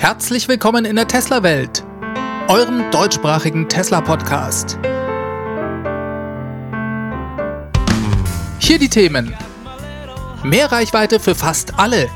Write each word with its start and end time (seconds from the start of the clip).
Herzlich 0.00 0.48
willkommen 0.48 0.86
in 0.86 0.96
der 0.96 1.06
Tesla-Welt, 1.06 1.84
eurem 2.48 2.90
deutschsprachigen 2.90 3.68
Tesla-Podcast. 3.68 4.78
Hier 8.58 8.78
die 8.78 8.88
Themen. 8.88 9.34
Mehr 10.42 10.72
Reichweite 10.72 11.20
für 11.20 11.34
fast 11.34 11.78
alle. 11.78 12.08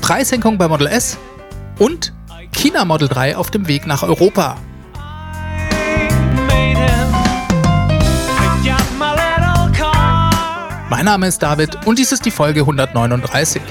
Preissenkung 0.00 0.58
bei 0.58 0.66
Model 0.66 0.88
S 0.88 1.16
und 1.78 2.12
China 2.50 2.84
Model 2.84 3.06
3 3.06 3.36
auf 3.36 3.52
dem 3.52 3.68
Weg 3.68 3.86
nach 3.86 4.02
Europa. 4.02 4.56
Mein 10.90 11.04
Name 11.04 11.28
ist 11.28 11.40
David 11.40 11.86
und 11.86 12.00
dies 12.00 12.10
ist 12.10 12.26
die 12.26 12.32
Folge 12.32 12.62
139. 12.62 13.62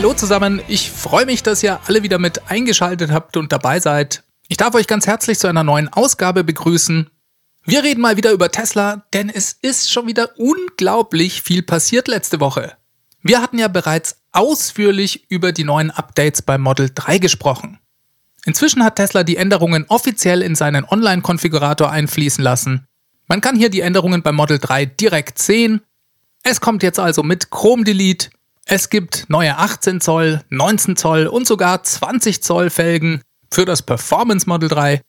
hallo 0.00 0.14
zusammen. 0.14 0.62
Ich 0.66 0.90
freue 0.90 1.26
mich, 1.26 1.42
dass 1.42 1.62
ihr 1.62 1.78
alle 1.86 2.02
wieder 2.02 2.18
mit 2.18 2.50
eingeschaltet 2.50 3.10
habt 3.10 3.36
und 3.36 3.52
dabei 3.52 3.80
seid. 3.80 4.24
Ich 4.48 4.56
darf 4.56 4.74
euch 4.74 4.86
ganz 4.86 5.06
herzlich 5.06 5.38
zu 5.38 5.46
einer 5.46 5.62
neuen 5.62 5.88
Ausgabe 5.92 6.42
begrüßen. 6.42 7.10
Wir 7.66 7.82
reden 7.82 8.00
mal 8.00 8.16
wieder 8.16 8.32
über 8.32 8.50
Tesla, 8.50 9.04
denn 9.12 9.28
es 9.28 9.52
ist 9.52 9.92
schon 9.92 10.06
wieder 10.06 10.30
unglaublich 10.38 11.42
viel 11.42 11.62
passiert 11.62 12.08
letzte 12.08 12.40
Woche. 12.40 12.78
Wir 13.22 13.42
hatten 13.42 13.58
ja 13.58 13.68
bereits 13.68 14.22
ausführlich 14.32 15.30
über 15.30 15.52
die 15.52 15.64
neuen 15.64 15.90
Updates 15.90 16.40
beim 16.40 16.62
Model 16.62 16.90
3 16.94 17.18
gesprochen. 17.18 17.78
Inzwischen 18.46 18.82
hat 18.82 18.96
Tesla 18.96 19.22
die 19.22 19.36
Änderungen 19.36 19.84
offiziell 19.88 20.40
in 20.40 20.54
seinen 20.54 20.86
Online-Konfigurator 20.86 21.90
einfließen 21.90 22.42
lassen. 22.42 22.86
Man 23.28 23.42
kann 23.42 23.54
hier 23.54 23.68
die 23.68 23.82
Änderungen 23.82 24.22
beim 24.22 24.36
Model 24.36 24.58
3 24.58 24.86
direkt 24.86 25.38
sehen. 25.38 25.82
Es 26.42 26.62
kommt 26.62 26.82
jetzt 26.82 26.98
also 26.98 27.22
mit 27.22 27.50
Chrome 27.50 27.84
Delete. 27.84 28.30
Es 28.72 28.88
gibt 28.88 29.28
neue 29.28 29.58
18 29.58 30.00
Zoll, 30.00 30.44
19 30.48 30.94
Zoll 30.94 31.26
und 31.26 31.44
sogar 31.44 31.82
20 31.82 32.40
Zoll 32.40 32.70
Felgen 32.70 33.20
für 33.52 33.64
das 33.64 33.82
Performance 33.82 34.48
Model 34.48 34.68
3. 34.68 35.02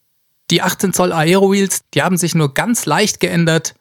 Die 0.49 0.63
18 0.63 0.93
Zoll 0.93 1.13
Aero 1.13 1.51
Wheels, 1.51 1.81
die 1.93 2.01
haben 2.01 2.17
sich 2.17 2.33
nur 2.33 2.55
ganz 2.55 2.87
leicht 2.87 3.19
geändert. 3.19 3.75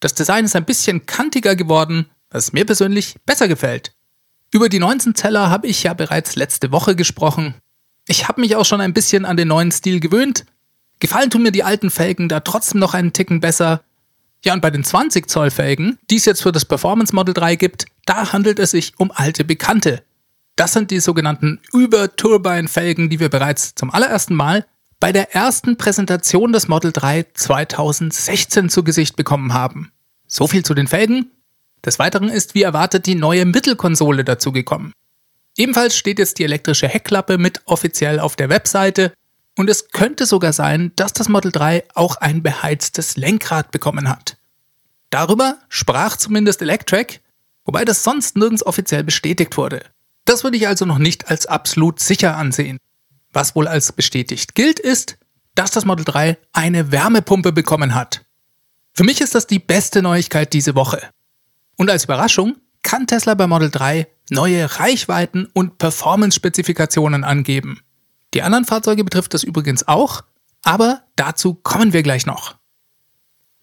Das 0.00 0.14
Design 0.14 0.46
ist 0.46 0.56
ein 0.56 0.64
bisschen 0.64 1.04
kantiger 1.04 1.54
geworden 1.54 2.08
was 2.30 2.54
mir 2.54 2.64
persönlich 2.64 3.16
besser 3.26 3.46
gefällt. 3.46 3.92
Über 4.52 4.70
die 4.70 4.78
19 4.78 5.14
Zeller 5.14 5.50
habe 5.50 5.66
ich 5.66 5.82
ja 5.82 5.92
bereits 5.92 6.34
letzte 6.36 6.72
Woche 6.72 6.96
gesprochen. 6.96 7.54
Ich 8.08 8.28
habe 8.28 8.40
mich 8.40 8.56
auch 8.56 8.64
schon 8.64 8.80
ein 8.80 8.94
bisschen 8.94 9.26
an 9.26 9.36
den 9.36 9.48
neuen 9.48 9.70
Stil 9.70 10.00
gewöhnt. 10.00 10.46
Gefallen 10.98 11.30
tun 11.30 11.42
mir 11.42 11.52
die 11.52 11.64
alten 11.64 11.90
Felgen 11.90 12.30
da 12.30 12.40
trotzdem 12.40 12.80
noch 12.80 12.94
einen 12.94 13.12
Ticken 13.12 13.40
besser. 13.40 13.82
Ja, 14.46 14.52
und 14.54 14.60
bei 14.60 14.70
den 14.70 14.84
20 14.84 15.28
Zoll 15.28 15.50
Felgen, 15.50 15.98
die 16.08 16.14
es 16.14 16.24
jetzt 16.24 16.40
für 16.40 16.52
das 16.52 16.64
Performance 16.64 17.12
Model 17.12 17.34
3 17.34 17.56
gibt, 17.56 17.86
da 18.04 18.32
handelt 18.32 18.60
es 18.60 18.70
sich 18.70 18.92
um 18.96 19.10
alte 19.12 19.42
Bekannte. 19.42 20.04
Das 20.54 20.72
sind 20.72 20.92
die 20.92 21.00
sogenannten 21.00 21.58
Über-Turbine-Felgen, 21.72 23.10
die 23.10 23.18
wir 23.18 23.28
bereits 23.28 23.74
zum 23.74 23.90
allerersten 23.90 24.36
Mal 24.36 24.64
bei 25.00 25.10
der 25.10 25.34
ersten 25.34 25.76
Präsentation 25.76 26.52
des 26.52 26.68
Model 26.68 26.92
3 26.92 27.26
2016 27.34 28.68
zu 28.68 28.84
Gesicht 28.84 29.16
bekommen 29.16 29.52
haben. 29.52 29.90
So 30.28 30.46
viel 30.46 30.64
zu 30.64 30.74
den 30.74 30.86
Felgen. 30.86 31.32
Des 31.84 31.98
Weiteren 31.98 32.28
ist 32.28 32.54
wie 32.54 32.62
erwartet 32.62 33.06
die 33.06 33.16
neue 33.16 33.46
Mittelkonsole 33.46 34.22
dazugekommen. 34.22 34.92
Ebenfalls 35.56 35.96
steht 35.96 36.20
jetzt 36.20 36.38
die 36.38 36.44
elektrische 36.44 36.86
Heckklappe 36.86 37.36
mit 37.36 37.62
offiziell 37.64 38.20
auf 38.20 38.36
der 38.36 38.48
Webseite 38.48 39.12
und 39.58 39.68
es 39.68 39.88
könnte 39.88 40.24
sogar 40.24 40.52
sein, 40.52 40.92
dass 40.94 41.12
das 41.12 41.28
Model 41.28 41.50
3 41.50 41.82
auch 41.94 42.14
ein 42.16 42.44
beheiztes 42.44 43.16
Lenkrad 43.16 43.72
bekommen 43.72 44.08
hat. 44.08 44.35
Darüber 45.10 45.58
sprach 45.68 46.16
zumindest 46.16 46.62
Electrek, 46.62 47.20
wobei 47.64 47.84
das 47.84 48.02
sonst 48.02 48.36
nirgends 48.36 48.64
offiziell 48.64 49.04
bestätigt 49.04 49.56
wurde. 49.56 49.84
Das 50.24 50.44
würde 50.44 50.56
ich 50.56 50.66
also 50.66 50.84
noch 50.84 50.98
nicht 50.98 51.28
als 51.30 51.46
absolut 51.46 52.00
sicher 52.00 52.36
ansehen. 52.36 52.78
Was 53.32 53.54
wohl 53.54 53.68
als 53.68 53.92
bestätigt 53.92 54.54
gilt, 54.54 54.78
ist, 54.78 55.18
dass 55.54 55.70
das 55.70 55.84
Model 55.84 56.04
3 56.04 56.38
eine 56.52 56.92
Wärmepumpe 56.92 57.52
bekommen 57.52 57.94
hat. 57.94 58.24
Für 58.92 59.04
mich 59.04 59.20
ist 59.20 59.34
das 59.34 59.46
die 59.46 59.58
beste 59.58 60.02
Neuigkeit 60.02 60.52
diese 60.52 60.74
Woche. 60.74 61.10
Und 61.76 61.90
als 61.90 62.04
Überraschung 62.04 62.56
kann 62.82 63.06
Tesla 63.06 63.34
bei 63.34 63.46
Model 63.46 63.70
3 63.70 64.06
neue 64.30 64.78
Reichweiten 64.78 65.48
und 65.52 65.78
Performance-Spezifikationen 65.78 67.24
angeben. 67.24 67.80
Die 68.34 68.42
anderen 68.42 68.64
Fahrzeuge 68.64 69.04
betrifft 69.04 69.34
das 69.34 69.44
übrigens 69.44 69.86
auch, 69.86 70.22
aber 70.62 71.02
dazu 71.16 71.54
kommen 71.54 71.92
wir 71.92 72.02
gleich 72.02 72.26
noch. 72.26 72.56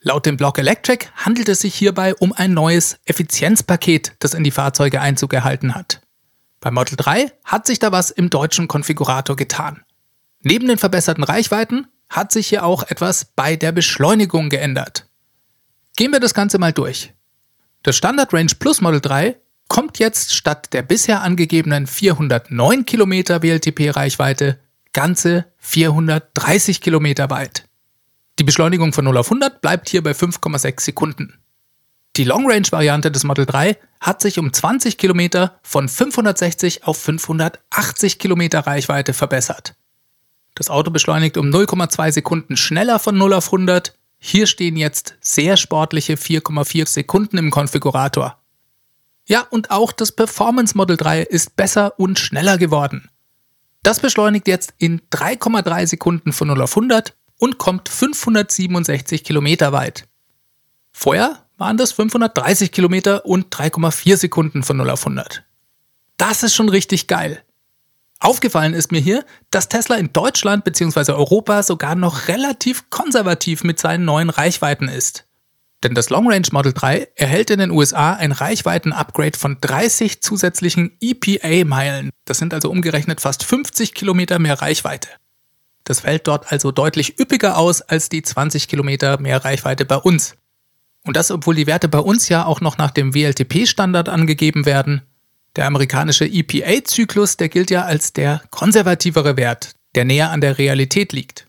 Laut 0.05 0.25
dem 0.25 0.35
Blog 0.35 0.57
Electric 0.57 1.07
handelt 1.15 1.47
es 1.47 1.61
sich 1.61 1.73
hierbei 1.73 2.13
um 2.15 2.33
ein 2.33 2.53
neues 2.53 2.99
Effizienzpaket, 3.05 4.11
das 4.19 4.33
in 4.33 4.43
die 4.43 4.51
Fahrzeuge 4.51 4.99
Einzug 4.99 5.33
erhalten 5.33 5.75
hat. 5.75 6.01
Bei 6.59 6.71
Model 6.71 6.97
3 6.97 7.31
hat 7.45 7.65
sich 7.65 7.79
da 7.79 7.93
was 7.93 8.11
im 8.11 8.29
deutschen 8.29 8.67
Konfigurator 8.67 9.37
getan. 9.37 9.83
Neben 10.41 10.67
den 10.67 10.77
verbesserten 10.77 11.23
Reichweiten 11.23 11.87
hat 12.09 12.33
sich 12.33 12.47
hier 12.47 12.65
auch 12.65 12.83
etwas 12.83 13.23
bei 13.23 13.55
der 13.55 13.71
Beschleunigung 13.71 14.49
geändert. 14.49 15.07
Gehen 15.95 16.11
wir 16.11 16.19
das 16.19 16.33
Ganze 16.33 16.57
mal 16.57 16.73
durch. 16.73 17.13
Das 17.83 17.95
Standard 17.95 18.33
Range 18.33 18.51
Plus 18.59 18.81
Model 18.81 18.99
3 18.99 19.37
kommt 19.69 19.99
jetzt 19.99 20.35
statt 20.35 20.73
der 20.73 20.81
bisher 20.81 21.21
angegebenen 21.21 21.87
409 21.87 22.85
Kilometer 22.85 23.41
WLTP-Reichweite 23.41 24.59
ganze 24.91 25.45
430 25.59 26.81
Kilometer 26.81 27.29
weit. 27.29 27.69
Die 28.39 28.43
Beschleunigung 28.43 28.93
von 28.93 29.05
0 29.05 29.17
auf 29.17 29.27
100 29.27 29.61
bleibt 29.61 29.89
hier 29.89 30.03
bei 30.03 30.11
5,6 30.11 30.81
Sekunden. 30.81 31.39
Die 32.15 32.23
Long 32.23 32.49
Range 32.49 32.67
Variante 32.69 33.11
des 33.11 33.23
Model 33.23 33.45
3 33.45 33.77
hat 33.99 34.21
sich 34.21 34.37
um 34.37 34.53
20 34.53 34.97
Kilometer 34.97 35.59
von 35.63 35.89
560 35.89 36.83
auf 36.83 36.97
580 36.97 38.19
Kilometer 38.19 38.59
Reichweite 38.61 39.13
verbessert. 39.13 39.75
Das 40.55 40.69
Auto 40.69 40.91
beschleunigt 40.91 41.37
um 41.37 41.47
0,2 41.47 42.11
Sekunden 42.11 42.57
schneller 42.57 42.99
von 42.99 43.17
0 43.17 43.33
auf 43.33 43.47
100 43.47 43.97
hier 44.25 44.47
stehen 44.47 44.77
jetzt 44.77 45.15
sehr 45.19 45.57
sportliche 45.57 46.13
4,4 46.13 46.87
Sekunden 46.87 47.37
im 47.37 47.51
Konfigurator. 47.51 48.41
Ja, 49.27 49.41
und 49.49 49.69
auch 49.69 49.91
das 49.91 50.13
Performance 50.13 50.77
Model 50.77 50.95
3 50.95 51.23
ist 51.23 51.57
besser 51.57 51.99
und 51.99 52.19
schneller 52.19 52.57
geworden. 52.57 53.09
Das 53.83 53.99
beschleunigt 53.99 54.47
jetzt 54.47 54.75
in 54.77 55.01
3,3 55.11 55.87
Sekunden 55.87 56.31
von 56.31 56.47
0 56.47 56.61
auf 56.61 56.77
100 56.77 57.17
und 57.43 57.57
kommt 57.57 57.89
567 57.89 59.25
Kilometer 59.25 59.73
weit. 59.73 60.07
Vorher 60.93 61.45
waren 61.57 61.75
das 61.75 61.91
530 61.91 62.71
Kilometer 62.71 63.25
und 63.25 63.53
3,4 63.53 64.15
Sekunden 64.15 64.63
von 64.63 64.77
0 64.77 64.89
auf 64.89 65.05
100. 65.05 65.43
Das 66.15 66.43
ist 66.43 66.55
schon 66.55 66.69
richtig 66.69 67.07
geil. 67.07 67.43
Aufgefallen 68.21 68.73
ist 68.73 68.93
mir 68.93 69.01
hier, 69.01 69.25
dass 69.51 69.67
Tesla 69.67 69.97
in 69.97 70.13
Deutschland 70.13 70.63
bzw. 70.63 71.11
Europa 71.11 71.63
sogar 71.63 71.95
noch 71.95 72.29
relativ 72.29 72.89
konservativ 72.89 73.65
mit 73.65 73.77
seinen 73.77 74.05
neuen 74.05 74.29
Reichweiten 74.29 74.87
ist. 74.87 75.25
Denn 75.83 75.95
das 75.95 76.09
Long 76.09 76.31
Range 76.31 76.47
Model 76.53 76.71
3 76.71 77.09
erhält 77.17 77.49
in 77.49 77.59
den 77.59 77.71
USA 77.71 78.13
ein 78.13 78.31
Reichweiten-Upgrade 78.31 79.37
von 79.37 79.57
30 79.59 80.21
zusätzlichen 80.21 80.95
EPA-Meilen. 81.01 82.09
Das 82.23 82.37
sind 82.37 82.53
also 82.53 82.71
umgerechnet 82.71 83.19
fast 83.19 83.43
50 83.43 83.93
Kilometer 83.93 84.39
mehr 84.39 84.61
Reichweite. 84.61 85.09
Das 85.83 86.01
fällt 86.01 86.27
dort 86.27 86.51
also 86.51 86.71
deutlich 86.71 87.19
üppiger 87.19 87.57
aus 87.57 87.81
als 87.81 88.09
die 88.09 88.21
20 88.21 88.67
Kilometer 88.67 89.19
mehr 89.19 89.43
Reichweite 89.43 89.85
bei 89.85 89.97
uns. 89.97 90.35
Und 91.03 91.17
das, 91.17 91.31
obwohl 91.31 91.55
die 91.55 91.67
Werte 91.67 91.89
bei 91.89 91.99
uns 91.99 92.29
ja 92.29 92.45
auch 92.45 92.61
noch 92.61 92.77
nach 92.77 92.91
dem 92.91 93.13
WLTP-Standard 93.13 94.07
angegeben 94.07 94.65
werden 94.65 95.01
der 95.55 95.67
amerikanische 95.67 96.25
EPA-Zyklus, 96.25 97.37
der 97.37 97.49
gilt 97.49 97.69
ja 97.69 97.83
als 97.83 98.13
der 98.13 98.41
konservativere 98.49 99.37
Wert, 99.37 99.75
der 99.95 100.05
näher 100.05 100.31
an 100.31 100.41
der 100.41 100.57
Realität 100.57 101.13
liegt. 101.13 101.45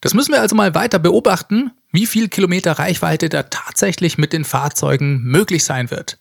Das 0.00 0.14
müssen 0.14 0.32
wir 0.32 0.40
also 0.40 0.54
mal 0.54 0.74
weiter 0.74 0.98
beobachten, 0.98 1.72
wie 1.92 2.06
viel 2.06 2.28
Kilometer 2.28 2.72
Reichweite 2.72 3.28
da 3.28 3.44
tatsächlich 3.44 4.18
mit 4.18 4.32
den 4.32 4.44
Fahrzeugen 4.44 5.22
möglich 5.22 5.64
sein 5.64 5.90
wird. 5.90 6.18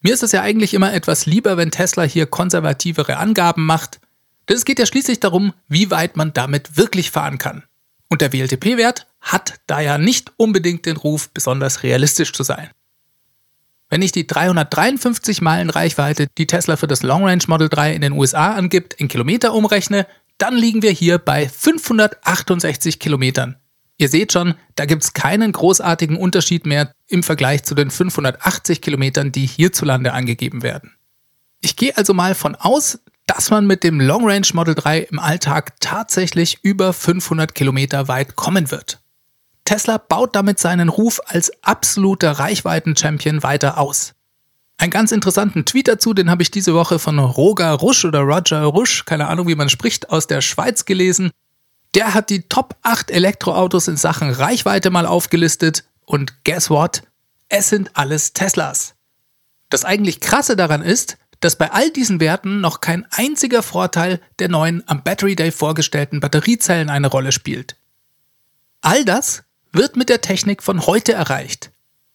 Mir 0.00 0.14
ist 0.14 0.22
es 0.22 0.32
ja 0.32 0.42
eigentlich 0.42 0.74
immer 0.74 0.92
etwas 0.92 1.26
lieber, 1.26 1.56
wenn 1.56 1.70
Tesla 1.70 2.04
hier 2.04 2.26
konservativere 2.26 3.18
Angaben 3.18 3.66
macht, 3.66 3.99
denn 4.50 4.56
es 4.56 4.64
geht 4.64 4.80
ja 4.80 4.86
schließlich 4.86 5.20
darum, 5.20 5.54
wie 5.68 5.92
weit 5.92 6.16
man 6.16 6.32
damit 6.32 6.76
wirklich 6.76 7.12
fahren 7.12 7.38
kann. 7.38 7.62
Und 8.08 8.20
der 8.20 8.32
WLTP-Wert 8.32 9.06
hat 9.20 9.60
da 9.68 9.80
ja 9.80 9.96
nicht 9.96 10.32
unbedingt 10.36 10.86
den 10.86 10.96
Ruf, 10.96 11.30
besonders 11.30 11.84
realistisch 11.84 12.32
zu 12.32 12.42
sein. 12.42 12.68
Wenn 13.88 14.02
ich 14.02 14.10
die 14.10 14.26
353 14.26 15.40
Meilen 15.40 15.70
Reichweite, 15.70 16.26
die 16.36 16.48
Tesla 16.48 16.76
für 16.76 16.88
das 16.88 17.04
Long 17.04 17.24
Range 17.24 17.44
Model 17.46 17.68
3 17.68 17.94
in 17.94 18.02
den 18.02 18.12
USA 18.12 18.54
angibt, 18.54 18.94
in 18.94 19.06
Kilometer 19.06 19.54
umrechne, 19.54 20.08
dann 20.36 20.56
liegen 20.56 20.82
wir 20.82 20.90
hier 20.90 21.18
bei 21.18 21.48
568 21.48 22.98
Kilometern. 22.98 23.56
Ihr 23.98 24.08
seht 24.08 24.32
schon, 24.32 24.54
da 24.74 24.84
gibt 24.84 25.04
es 25.04 25.12
keinen 25.12 25.52
großartigen 25.52 26.16
Unterschied 26.16 26.66
mehr 26.66 26.92
im 27.06 27.22
Vergleich 27.22 27.62
zu 27.62 27.76
den 27.76 27.90
580 27.90 28.80
Kilometern, 28.80 29.30
die 29.30 29.46
hierzulande 29.46 30.12
angegeben 30.12 30.64
werden. 30.64 30.94
Ich 31.60 31.76
gehe 31.76 31.96
also 31.96 32.14
mal 32.14 32.34
von 32.34 32.56
aus, 32.56 32.98
dass 33.30 33.48
man 33.48 33.64
mit 33.64 33.84
dem 33.84 34.00
Long 34.00 34.26
Range 34.26 34.48
Model 34.54 34.74
3 34.74 35.02
im 35.02 35.20
Alltag 35.20 35.74
tatsächlich 35.78 36.58
über 36.62 36.92
500 36.92 37.54
Kilometer 37.54 38.08
weit 38.08 38.34
kommen 38.34 38.72
wird. 38.72 38.98
Tesla 39.64 39.98
baut 39.98 40.34
damit 40.34 40.58
seinen 40.58 40.88
Ruf 40.88 41.20
als 41.26 41.52
absoluter 41.62 42.32
Reichweiten-Champion 42.32 43.44
weiter 43.44 43.78
aus. 43.78 44.14
Einen 44.78 44.90
ganz 44.90 45.12
interessanten 45.12 45.64
Tweet 45.64 45.86
dazu, 45.86 46.12
den 46.12 46.28
habe 46.28 46.42
ich 46.42 46.50
diese 46.50 46.74
Woche 46.74 46.98
von 46.98 47.20
Roger 47.20 47.70
Rusch 47.74 48.04
oder 48.04 48.18
Roger 48.22 48.64
Rusch, 48.64 49.04
keine 49.04 49.28
Ahnung 49.28 49.46
wie 49.46 49.54
man 49.54 49.68
spricht, 49.68 50.10
aus 50.10 50.26
der 50.26 50.40
Schweiz 50.40 50.84
gelesen. 50.84 51.30
Der 51.94 52.14
hat 52.14 52.30
die 52.30 52.42
Top 52.48 52.74
8 52.82 53.12
Elektroautos 53.12 53.86
in 53.86 53.96
Sachen 53.96 54.30
Reichweite 54.30 54.90
mal 54.90 55.06
aufgelistet 55.06 55.84
und 56.04 56.42
guess 56.42 56.68
what? 56.68 57.04
Es 57.48 57.68
sind 57.68 57.96
alles 57.96 58.32
Teslas. 58.32 58.94
Das 59.68 59.84
eigentlich 59.84 60.18
krasse 60.18 60.56
daran 60.56 60.82
ist, 60.82 61.16
dass 61.40 61.56
bei 61.56 61.72
all 61.72 61.90
diesen 61.90 62.20
Werten 62.20 62.60
noch 62.60 62.80
kein 62.80 63.06
einziger 63.10 63.62
Vorteil 63.62 64.20
der 64.38 64.48
neuen 64.48 64.86
am 64.86 65.02
Battery 65.02 65.36
Day 65.36 65.50
vorgestellten 65.50 66.20
Batteriezellen 66.20 66.90
eine 66.90 67.08
Rolle 67.08 67.32
spielt. 67.32 67.76
All 68.82 69.04
das 69.04 69.42
wird 69.72 69.96
mit 69.96 70.08
der 70.08 70.20
Technik 70.20 70.62
von 70.62 70.86
heute 70.86 71.12
erreicht. 71.12 71.70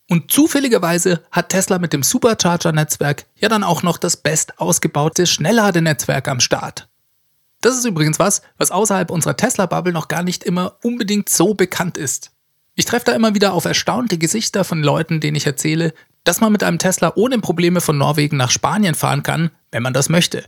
Und 0.08 0.32
zufälligerweise 0.32 1.24
hat 1.32 1.50
Tesla 1.50 1.80
mit 1.80 1.92
dem 1.92 2.04
Supercharger-Netzwerk 2.04 3.26
ja 3.38 3.50
dann 3.50 3.64
auch 3.64 3.82
noch 3.82 3.98
das 3.98 4.18
best 4.18 4.60
ausgebaute 4.60 5.26
Schnellladenetzwerk 5.26 6.28
am 6.28 6.40
Start. 6.40 6.88
Das 7.62 7.76
ist 7.76 7.86
übrigens 7.86 8.20
was, 8.20 8.44
was 8.58 8.70
außerhalb 8.70 9.10
unserer 9.10 9.36
Tesla-Bubble 9.36 9.94
noch 9.94 10.08
gar 10.08 10.22
nicht 10.22 10.44
immer 10.44 10.78
unbedingt 10.84 11.30
so 11.30 11.56
bekannt 11.56 11.98
ist. 11.98 12.32
Ich 12.76 12.86
treffe 12.86 13.06
da 13.06 13.14
immer 13.14 13.34
wieder 13.34 13.54
auf 13.54 13.66
erstaunte 13.66 14.20
Gesichter 14.20 14.64
von 14.64 14.84
Leuten, 14.84 15.22
denen 15.22 15.38
ich 15.38 15.48
erzähle, 15.48 15.94
dass 16.26 16.42
man 16.42 16.52
mit 16.52 16.64
einem 16.64 16.80
Tesla 16.80 17.14
ohne 17.16 17.40
Probleme 17.40 17.80
von 17.80 17.98
Norwegen 17.98 18.36
nach 18.36 18.52
Spanien 18.52 18.96
fahren 18.96 19.24
kann, 19.24 19.52
wenn 19.72 19.84
man 19.84 19.94
das 19.94 20.10
möchte. 20.10 20.44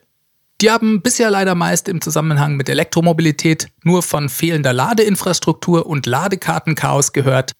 Die 0.59 0.71
haben 0.71 1.01
bisher 1.01 1.29
leider 1.29 1.53
meist 1.55 1.87
im 1.87 2.01
Zusammenhang 2.01 2.55
mit 2.55 2.67
Elektromobilität 2.67 3.69
nur 3.83 4.03
von 4.03 4.27
fehlender 4.27 4.73
Ladeinfrastruktur 4.73 5.85
und 5.85 6.07
Ladekartenchaos 6.07 7.13
gehört, 7.13 7.53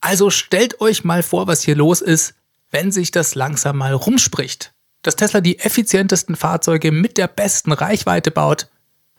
also 0.00 0.30
stellt 0.30 0.80
euch 0.80 1.04
mal 1.04 1.22
vor, 1.22 1.46
was 1.46 1.62
hier 1.62 1.76
los 1.76 2.00
ist, 2.00 2.34
wenn 2.70 2.92
sich 2.92 3.10
das 3.10 3.34
langsam 3.34 3.78
mal 3.78 3.92
rumspricht. 3.92 4.72
Dass 5.02 5.16
Tesla 5.16 5.40
die 5.40 5.58
effizientesten 5.58 6.36
Fahrzeuge 6.36 6.92
mit 6.92 7.18
der 7.18 7.26
besten 7.26 7.72
Reichweite 7.72 8.30
baut, 8.30 8.68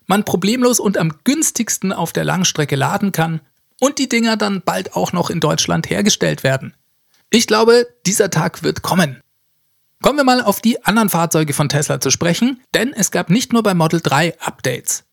man 0.07 0.23
problemlos 0.25 0.79
und 0.79 0.97
am 0.97 1.13
günstigsten 1.23 1.93
auf 1.93 2.13
der 2.13 2.23
Langstrecke 2.23 2.75
laden 2.75 3.11
kann 3.11 3.41
und 3.79 3.99
die 3.99 4.09
Dinger 4.09 4.37
dann 4.37 4.61
bald 4.61 4.95
auch 4.95 5.11
noch 5.11 5.29
in 5.29 5.39
Deutschland 5.39 5.89
hergestellt 5.89 6.43
werden. 6.43 6.73
Ich 7.33 7.47
glaube, 7.47 7.87
dieser 8.05 8.29
Tag 8.29 8.61
wird 8.61 8.81
kommen. 8.81 9.21
Kommen 10.01 10.17
wir 10.17 10.25
mal 10.25 10.41
auf 10.41 10.59
die 10.59 10.83
anderen 10.83 11.09
Fahrzeuge 11.09 11.53
von 11.53 11.69
Tesla 11.69 12.01
zu 12.01 12.11
sprechen, 12.11 12.61
denn 12.73 12.91
es 12.91 13.09
gab 13.09 13.29
nicht 13.29 13.53
nur 13.53 13.63
bei 13.63 13.73
Model 13.73 14.01
3 14.01 14.37
Updates. 14.41 15.05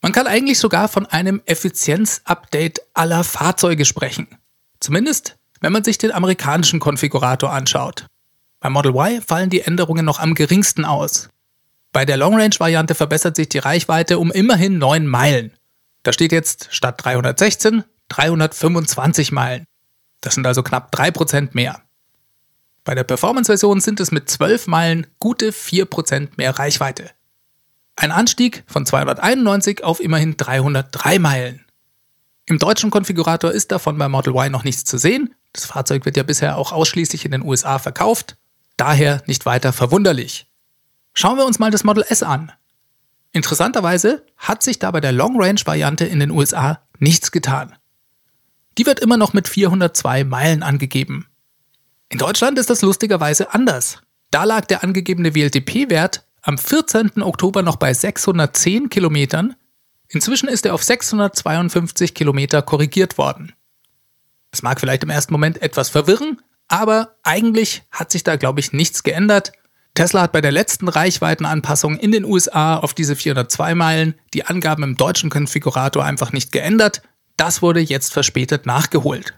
Man 0.00 0.12
kann 0.12 0.26
eigentlich 0.26 0.58
sogar 0.58 0.88
von 0.88 1.04
einem 1.04 1.42
Effizienz-Update 1.44 2.80
aller 2.94 3.22
Fahrzeuge 3.22 3.84
sprechen. 3.84 4.28
Zumindest, 4.80 5.36
wenn 5.60 5.74
man 5.74 5.84
sich 5.84 5.98
den 5.98 6.10
amerikanischen 6.10 6.80
Konfigurator 6.80 7.52
anschaut. 7.52 8.06
Beim 8.60 8.72
Model 8.72 8.94
Y 8.94 9.20
fallen 9.20 9.50
die 9.50 9.60
Änderungen 9.60 10.06
noch 10.06 10.20
am 10.20 10.34
geringsten 10.34 10.86
aus. 10.86 11.28
Bei 11.92 12.06
der 12.06 12.16
Long 12.16 12.34
Range 12.34 12.54
Variante 12.58 12.94
verbessert 12.94 13.36
sich 13.36 13.50
die 13.50 13.58
Reichweite 13.58 14.18
um 14.18 14.32
immerhin 14.32 14.78
9 14.78 15.06
Meilen. 15.06 15.52
Da 16.02 16.14
steht 16.14 16.32
jetzt 16.32 16.68
statt 16.70 17.04
316 17.04 17.84
325 18.08 19.32
Meilen. 19.32 19.66
Das 20.22 20.34
sind 20.34 20.46
also 20.46 20.62
knapp 20.62 20.94
3% 20.94 21.50
mehr. 21.52 21.82
Bei 22.84 22.94
der 22.94 23.04
Performance-Version 23.04 23.80
sind 23.80 24.00
es 24.00 24.10
mit 24.10 24.30
12 24.30 24.66
Meilen 24.66 25.06
gute 25.18 25.50
4% 25.50 26.30
mehr 26.36 26.58
Reichweite. 26.58 27.10
Ein 27.96 28.10
Anstieg 28.10 28.64
von 28.66 28.86
291 28.86 29.84
auf 29.84 30.00
immerhin 30.00 30.36
303 30.36 31.18
Meilen. 31.18 31.64
Im 32.46 32.58
deutschen 32.58 32.90
Konfigurator 32.90 33.52
ist 33.52 33.70
davon 33.70 33.98
bei 33.98 34.08
Model 34.08 34.34
Y 34.34 34.50
noch 34.50 34.64
nichts 34.64 34.84
zu 34.84 34.98
sehen. 34.98 35.34
Das 35.52 35.66
Fahrzeug 35.66 36.04
wird 36.04 36.16
ja 36.16 36.22
bisher 36.22 36.56
auch 36.56 36.72
ausschließlich 36.72 37.24
in 37.24 37.30
den 37.30 37.42
USA 37.42 37.78
verkauft. 37.78 38.36
Daher 38.76 39.22
nicht 39.26 39.46
weiter 39.46 39.72
verwunderlich. 39.72 40.46
Schauen 41.14 41.36
wir 41.36 41.44
uns 41.44 41.58
mal 41.58 41.70
das 41.70 41.84
Model 41.84 42.04
S 42.08 42.22
an. 42.22 42.50
Interessanterweise 43.32 44.26
hat 44.36 44.62
sich 44.62 44.78
da 44.78 44.90
bei 44.90 45.00
der 45.00 45.12
Long 45.12 45.40
Range 45.40 45.60
Variante 45.64 46.04
in 46.04 46.20
den 46.20 46.30
USA 46.30 46.80
nichts 46.98 47.30
getan. 47.30 47.76
Die 48.78 48.86
wird 48.86 49.00
immer 49.00 49.16
noch 49.16 49.32
mit 49.32 49.48
402 49.48 50.24
Meilen 50.24 50.62
angegeben. 50.62 51.26
In 52.08 52.18
Deutschland 52.18 52.58
ist 52.58 52.70
das 52.70 52.82
lustigerweise 52.82 53.52
anders. 53.54 53.98
Da 54.30 54.44
lag 54.44 54.66
der 54.66 54.82
angegebene 54.82 55.34
WLTP-Wert 55.34 56.24
am 56.42 56.58
14. 56.58 57.22
Oktober 57.22 57.62
noch 57.62 57.76
bei 57.76 57.92
610 57.94 58.88
Kilometern 58.88 59.56
Inzwischen 60.12 60.48
ist 60.48 60.66
er 60.66 60.74
auf 60.74 60.82
652 60.82 62.14
Kilometer 62.14 62.60
korrigiert 62.60 63.16
worden. 63.16 63.52
Das 64.50 64.62
mag 64.62 64.78
vielleicht 64.78 65.02
im 65.02 65.10
ersten 65.10 65.32
Moment 65.32 65.62
etwas 65.62 65.88
verwirren, 65.88 66.42
aber 66.68 67.16
eigentlich 67.22 67.82
hat 67.90 68.12
sich 68.12 68.22
da, 68.22 68.36
glaube 68.36 68.60
ich, 68.60 68.72
nichts 68.72 69.02
geändert. 69.02 69.52
Tesla 69.94 70.22
hat 70.22 70.32
bei 70.32 70.42
der 70.42 70.52
letzten 70.52 70.88
Reichweitenanpassung 70.88 71.98
in 71.98 72.12
den 72.12 72.24
USA 72.24 72.76
auf 72.76 72.92
diese 72.92 73.16
402 73.16 73.74
Meilen 73.74 74.14
die 74.34 74.44
Angaben 74.44 74.82
im 74.82 74.96
deutschen 74.96 75.30
Konfigurator 75.30 76.04
einfach 76.04 76.32
nicht 76.32 76.52
geändert. 76.52 77.00
Das 77.42 77.60
wurde 77.60 77.80
jetzt 77.80 78.12
verspätet 78.12 78.66
nachgeholt. 78.66 79.34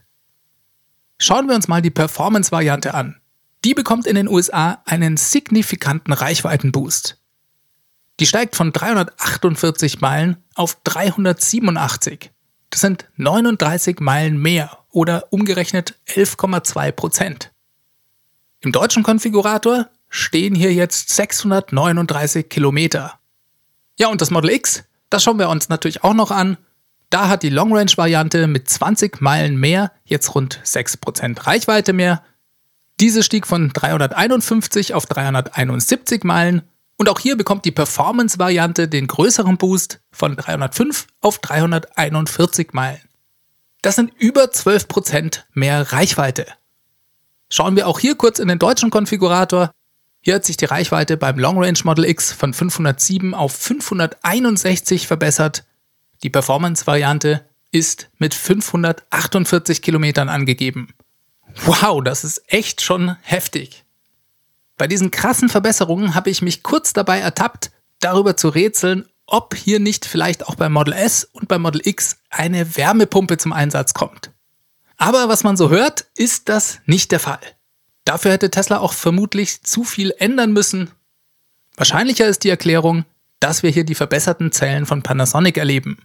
Schauen 1.16 1.48
wir 1.48 1.54
uns 1.54 1.68
mal 1.68 1.80
die 1.80 1.90
Performance-Variante 1.90 2.92
an. 2.92 3.18
Die 3.64 3.72
bekommt 3.72 4.06
in 4.06 4.14
den 4.14 4.28
USA 4.28 4.82
einen 4.84 5.16
signifikanten 5.16 6.12
Reichweitenboost. 6.12 7.18
Die 8.20 8.26
steigt 8.26 8.56
von 8.56 8.72
348 8.72 10.02
Meilen 10.02 10.36
auf 10.54 10.76
387. 10.84 12.30
Das 12.68 12.82
sind 12.82 13.08
39 13.16 14.00
Meilen 14.00 14.36
mehr 14.36 14.80
oder 14.90 15.32
umgerechnet 15.32 15.98
11,2 16.08 16.92
Prozent. 16.92 17.52
Im 18.60 18.70
deutschen 18.70 19.02
Konfigurator 19.02 19.88
stehen 20.10 20.54
hier 20.54 20.74
jetzt 20.74 21.08
639 21.08 22.50
Kilometer. 22.50 23.18
Ja, 23.98 24.08
und 24.08 24.20
das 24.20 24.30
Model 24.30 24.50
X, 24.50 24.84
das 25.08 25.24
schauen 25.24 25.38
wir 25.38 25.48
uns 25.48 25.70
natürlich 25.70 26.04
auch 26.04 26.12
noch 26.12 26.30
an. 26.30 26.58
Da 27.10 27.28
hat 27.28 27.42
die 27.42 27.50
Long 27.50 27.74
Range 27.74 27.92
Variante 27.96 28.46
mit 28.46 28.68
20 28.68 29.20
Meilen 29.20 29.56
mehr 29.56 29.92
jetzt 30.04 30.34
rund 30.34 30.60
6% 30.64 31.46
Reichweite 31.46 31.92
mehr. 31.92 32.22
Diese 33.00 33.22
stieg 33.22 33.46
von 33.46 33.70
351 33.72 34.94
auf 34.94 35.06
371 35.06 36.24
Meilen 36.24 36.62
und 36.96 37.08
auch 37.08 37.18
hier 37.18 37.36
bekommt 37.36 37.64
die 37.64 37.72
Performance-Variante 37.72 38.88
den 38.88 39.06
größeren 39.06 39.56
Boost 39.56 40.00
von 40.12 40.36
305 40.36 41.06
auf 41.20 41.38
341 41.38 42.72
Meilen. 42.72 43.00
Das 43.82 43.96
sind 43.96 44.12
über 44.18 44.44
12% 44.44 45.40
mehr 45.52 45.92
Reichweite. 45.92 46.46
Schauen 47.50 47.76
wir 47.76 47.86
auch 47.86 47.98
hier 47.98 48.14
kurz 48.14 48.38
in 48.38 48.48
den 48.48 48.58
deutschen 48.58 48.90
Konfigurator. 48.90 49.70
Hier 50.20 50.36
hat 50.36 50.44
sich 50.44 50.56
die 50.56 50.64
Reichweite 50.64 51.16
beim 51.16 51.38
Long 51.38 51.62
Range 51.62 51.78
Model 51.84 52.06
X 52.06 52.32
von 52.32 52.54
507 52.54 53.34
auf 53.34 53.52
561 53.52 55.06
verbessert. 55.06 55.64
Die 56.24 56.30
Performance-Variante 56.30 57.44
ist 57.70 58.08
mit 58.16 58.32
548 58.32 59.82
Kilometern 59.82 60.30
angegeben. 60.30 60.88
Wow, 61.66 62.02
das 62.02 62.24
ist 62.24 62.42
echt 62.46 62.80
schon 62.80 63.16
heftig. 63.20 63.84
Bei 64.78 64.88
diesen 64.88 65.10
krassen 65.10 65.50
Verbesserungen 65.50 66.14
habe 66.14 66.30
ich 66.30 66.40
mich 66.40 66.62
kurz 66.62 66.94
dabei 66.94 67.20
ertappt, 67.20 67.72
darüber 68.00 68.38
zu 68.38 68.48
rätseln, 68.48 69.06
ob 69.26 69.54
hier 69.54 69.80
nicht 69.80 70.06
vielleicht 70.06 70.48
auch 70.48 70.54
beim 70.54 70.72
Model 70.72 70.94
S 70.94 71.24
und 71.24 71.46
beim 71.46 71.60
Model 71.60 71.82
X 71.84 72.16
eine 72.30 72.74
Wärmepumpe 72.74 73.36
zum 73.36 73.52
Einsatz 73.52 73.92
kommt. 73.92 74.30
Aber 74.96 75.28
was 75.28 75.44
man 75.44 75.58
so 75.58 75.68
hört, 75.68 76.06
ist 76.16 76.48
das 76.48 76.80
nicht 76.86 77.12
der 77.12 77.20
Fall. 77.20 77.40
Dafür 78.06 78.32
hätte 78.32 78.50
Tesla 78.50 78.78
auch 78.78 78.94
vermutlich 78.94 79.62
zu 79.62 79.84
viel 79.84 80.14
ändern 80.18 80.54
müssen. 80.54 80.90
Wahrscheinlicher 81.76 82.26
ist 82.26 82.44
die 82.44 82.50
Erklärung, 82.50 83.04
dass 83.40 83.62
wir 83.62 83.68
hier 83.68 83.84
die 83.84 83.94
verbesserten 83.94 84.52
Zellen 84.52 84.86
von 84.86 85.02
Panasonic 85.02 85.58
erleben. 85.58 85.98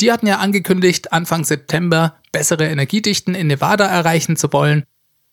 Die 0.00 0.12
hatten 0.12 0.26
ja 0.26 0.38
angekündigt, 0.38 1.12
Anfang 1.12 1.44
September 1.44 2.16
bessere 2.32 2.66
Energiedichten 2.66 3.34
in 3.34 3.46
Nevada 3.46 3.86
erreichen 3.86 4.36
zu 4.36 4.52
wollen. 4.52 4.84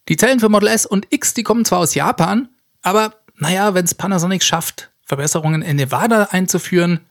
Die 0.07 0.17
Zellen 0.17 0.39
für 0.39 0.49
Model 0.49 0.69
S 0.69 0.85
und 0.85 1.07
X, 1.09 1.33
die 1.33 1.43
kommen 1.43 1.65
zwar 1.65 1.79
aus 1.79 1.95
Japan, 1.95 2.49
aber 2.81 3.15
naja, 3.35 3.73
wenn 3.73 3.85
es 3.85 3.95
Panasonic 3.95 4.43
schafft, 4.43 4.91
Verbesserungen 5.05 5.61
in 5.61 5.75
Nevada 5.75 6.29
einzuführen, 6.31 7.01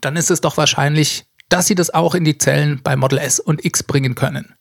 dann 0.00 0.16
ist 0.16 0.30
es 0.30 0.40
doch 0.40 0.56
wahrscheinlich, 0.56 1.26
dass 1.48 1.66
sie 1.66 1.74
das 1.74 1.92
auch 1.92 2.14
in 2.14 2.24
die 2.24 2.38
Zellen 2.38 2.80
bei 2.82 2.96
Model 2.96 3.18
S 3.18 3.40
und 3.40 3.64
X 3.64 3.82
bringen 3.82 4.14
können. 4.14 4.54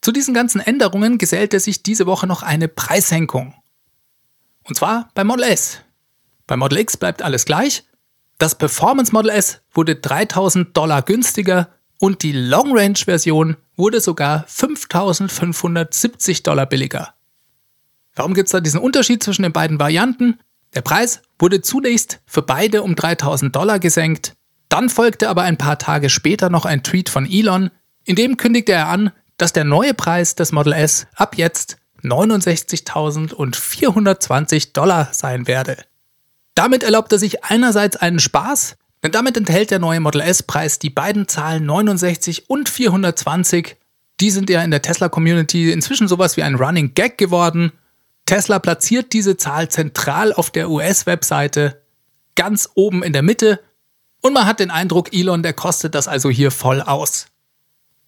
Zu 0.00 0.12
diesen 0.12 0.32
ganzen 0.32 0.60
Änderungen 0.60 1.18
gesellte 1.18 1.60
sich 1.60 1.82
diese 1.82 2.06
Woche 2.06 2.26
noch 2.26 2.42
eine 2.42 2.68
Preissenkung. 2.68 3.54
Und 4.64 4.76
zwar 4.76 5.10
bei 5.14 5.24
Model 5.24 5.44
S. 5.44 5.78
Bei 6.46 6.56
Model 6.56 6.78
X 6.78 6.96
bleibt 6.96 7.22
alles 7.22 7.44
gleich. 7.44 7.84
Das 8.40 8.54
Performance 8.54 9.12
Model 9.12 9.30
S 9.30 9.60
wurde 9.74 9.96
3000 9.96 10.74
Dollar 10.74 11.02
günstiger 11.02 11.68
und 11.98 12.22
die 12.22 12.32
Long 12.32 12.74
Range 12.74 12.96
Version 12.96 13.58
wurde 13.76 14.00
sogar 14.00 14.46
5570 14.48 16.42
Dollar 16.42 16.64
billiger. 16.64 17.12
Warum 18.14 18.32
gibt 18.32 18.48
es 18.48 18.52
da 18.52 18.60
diesen 18.60 18.80
Unterschied 18.80 19.22
zwischen 19.22 19.42
den 19.42 19.52
beiden 19.52 19.78
Varianten? 19.78 20.38
Der 20.72 20.80
Preis 20.80 21.20
wurde 21.38 21.60
zunächst 21.60 22.22
für 22.24 22.40
beide 22.40 22.82
um 22.82 22.96
3000 22.96 23.54
Dollar 23.54 23.78
gesenkt, 23.78 24.36
dann 24.70 24.88
folgte 24.88 25.28
aber 25.28 25.42
ein 25.42 25.58
paar 25.58 25.78
Tage 25.78 26.08
später 26.08 26.48
noch 26.48 26.64
ein 26.64 26.82
Tweet 26.82 27.10
von 27.10 27.30
Elon, 27.30 27.70
in 28.04 28.16
dem 28.16 28.38
kündigte 28.38 28.72
er 28.72 28.88
an, 28.88 29.12
dass 29.36 29.52
der 29.52 29.64
neue 29.64 29.92
Preis 29.92 30.34
des 30.34 30.52
Model 30.52 30.72
S 30.72 31.06
ab 31.14 31.36
jetzt 31.36 31.76
69.420 32.02 34.72
Dollar 34.72 35.10
sein 35.12 35.46
werde. 35.46 35.76
Damit 36.54 36.82
erlaubt 36.82 37.12
er 37.12 37.18
sich 37.18 37.44
einerseits 37.44 37.96
einen 37.96 38.18
Spaß, 38.18 38.76
denn 39.02 39.12
damit 39.12 39.36
enthält 39.36 39.70
der 39.70 39.78
neue 39.78 40.00
Model 40.00 40.20
S-Preis 40.20 40.78
die 40.78 40.90
beiden 40.90 41.26
Zahlen 41.28 41.64
69 41.64 42.50
und 42.50 42.68
420. 42.68 43.76
Die 44.20 44.30
sind 44.30 44.50
ja 44.50 44.62
in 44.62 44.70
der 44.70 44.82
Tesla-Community 44.82 45.72
inzwischen 45.72 46.08
sowas 46.08 46.36
wie 46.36 46.42
ein 46.42 46.56
Running 46.56 46.92
Gag 46.94 47.16
geworden. 47.16 47.72
Tesla 48.26 48.58
platziert 48.58 49.12
diese 49.12 49.36
Zahl 49.36 49.68
zentral 49.68 50.32
auf 50.32 50.50
der 50.50 50.70
US-Webseite, 50.70 51.82
ganz 52.34 52.68
oben 52.74 53.02
in 53.02 53.12
der 53.12 53.22
Mitte, 53.22 53.60
und 54.20 54.34
man 54.34 54.46
hat 54.46 54.60
den 54.60 54.70
Eindruck, 54.70 55.14
Elon, 55.14 55.42
der 55.42 55.54
kostet 55.54 55.94
das 55.94 56.08
also 56.08 56.28
hier 56.30 56.50
voll 56.50 56.82
aus. 56.82 57.26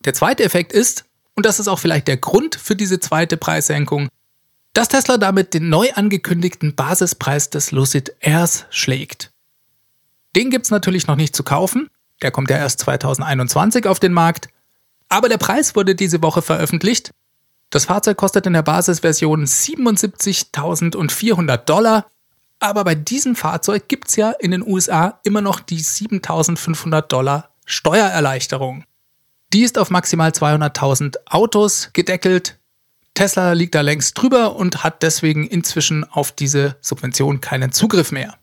Der 0.05 0.15
zweite 0.15 0.45
Effekt 0.45 0.73
ist, 0.73 1.05
und 1.35 1.47
das 1.47 1.59
ist 1.59 1.69
auch 1.69 1.79
vielleicht 1.79 2.09
der 2.09 2.19
Grund 2.19 2.55
für 2.55 2.77
diese 2.77 3.01
zweite 3.01 3.37
Preissenkung, 3.37 4.09
dass 4.75 4.89
Tesla 4.89 5.19
damit 5.19 5.55
den 5.55 5.69
neu 5.69 5.93
angekündigten 5.93 6.75
Basispreis 6.75 7.51
des 7.51 7.71
Lucid 7.73 8.15
Airs 8.21 8.67
schlägt. 8.71 9.31
Den 10.35 10.51
gibt 10.51 10.67
es 10.67 10.71
natürlich 10.71 11.07
noch 11.07 11.17
nicht 11.17 11.37
zu 11.37 11.43
kaufen, 11.43 11.91
der 12.23 12.31
kommt 12.31 12.49
ja 12.51 12.57
erst 12.57 12.81
2021 12.81 13.87
auf 13.87 14.01
den 14.01 14.13
Markt, 14.13 14.49
aber 15.09 15.29
der 15.29 15.39
Preis 15.39 15.77
wurde 15.77 15.95
diese 15.95 16.23
Woche 16.23 16.41
veröffentlicht. 16.41 17.11
Das 17.69 17.85
Fahrzeug 17.87 18.17
kostet 18.17 18.47
in 18.47 18.55
der 18.55 18.63
Basisversion 18.63 19.45
77.400 19.45 21.57
Dollar, 21.59 22.07
aber 22.61 22.85
bei 22.85 22.95
diesem 22.95 23.35
Fahrzeug 23.35 23.89
gibt 23.89 24.09
es 24.09 24.17
ja 24.17 24.31
in 24.31 24.53
den 24.53 24.67
USA 24.67 25.21
immer 25.25 25.41
noch 25.41 25.61
die 25.61 25.83
7.500 25.83 27.01
Dollar 27.03 27.51
Steuererleichterung. 27.65 28.85
Die 29.53 29.63
ist 29.63 29.79
auf 29.79 29.91
maximal 29.91 30.31
200.000 30.31 31.17
Autos 31.27 31.91
gedeckelt. 31.93 32.59
Tesla 33.15 33.53
liegt 33.53 33.75
da 33.75 33.83
längst 33.83 34.21
drüber 34.21 34.57
und 34.57 34.85
hat 34.85 35.03
deswegen 35.03 35.47
inzwischen 35.47 36.05
auf 36.05 36.33
diese 36.33 36.77
Subvention 36.81 37.41
keinen 37.41 37.73
Zugriff 37.73 38.11
mehr. 38.11 38.37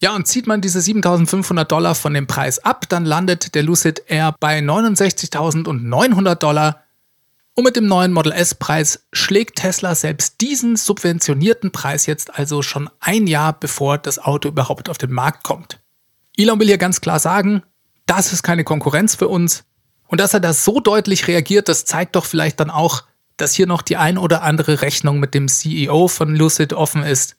Ja, 0.00 0.14
und 0.14 0.26
zieht 0.26 0.46
man 0.46 0.60
diese 0.60 0.80
7500 0.80 1.70
Dollar 1.70 1.94
von 1.94 2.14
dem 2.14 2.26
Preis 2.26 2.58
ab, 2.58 2.88
dann 2.88 3.04
landet 3.04 3.54
der 3.54 3.62
Lucid 3.62 4.02
Air 4.06 4.34
bei 4.38 4.58
69.900 4.58 6.34
Dollar. 6.34 6.82
Und 7.54 7.64
mit 7.64 7.76
dem 7.76 7.86
neuen 7.86 8.12
Model 8.12 8.32
S-Preis 8.32 9.06
schlägt 9.12 9.56
Tesla 9.56 9.94
selbst 9.94 10.40
diesen 10.40 10.76
subventionierten 10.76 11.70
Preis 11.70 12.06
jetzt 12.06 12.36
also 12.36 12.62
schon 12.62 12.90
ein 13.00 13.26
Jahr 13.26 13.58
bevor 13.58 13.96
das 13.96 14.18
Auto 14.18 14.48
überhaupt 14.48 14.88
auf 14.88 14.98
den 14.98 15.12
Markt 15.12 15.44
kommt. 15.44 15.80
Elon 16.36 16.58
will 16.58 16.66
hier 16.66 16.78
ganz 16.78 17.00
klar 17.00 17.20
sagen, 17.20 17.62
das 18.06 18.32
ist 18.32 18.42
keine 18.42 18.64
Konkurrenz 18.64 19.14
für 19.14 19.28
uns. 19.28 19.64
Und 20.08 20.20
dass 20.20 20.34
er 20.34 20.40
da 20.40 20.52
so 20.52 20.80
deutlich 20.80 21.28
reagiert, 21.28 21.68
das 21.68 21.84
zeigt 21.84 22.16
doch 22.16 22.24
vielleicht 22.24 22.60
dann 22.60 22.70
auch, 22.70 23.04
dass 23.36 23.54
hier 23.54 23.66
noch 23.66 23.82
die 23.82 23.96
ein 23.96 24.18
oder 24.18 24.42
andere 24.42 24.82
Rechnung 24.82 25.18
mit 25.18 25.34
dem 25.34 25.48
CEO 25.48 26.08
von 26.08 26.34
Lucid 26.34 26.72
offen 26.72 27.02
ist. 27.02 27.36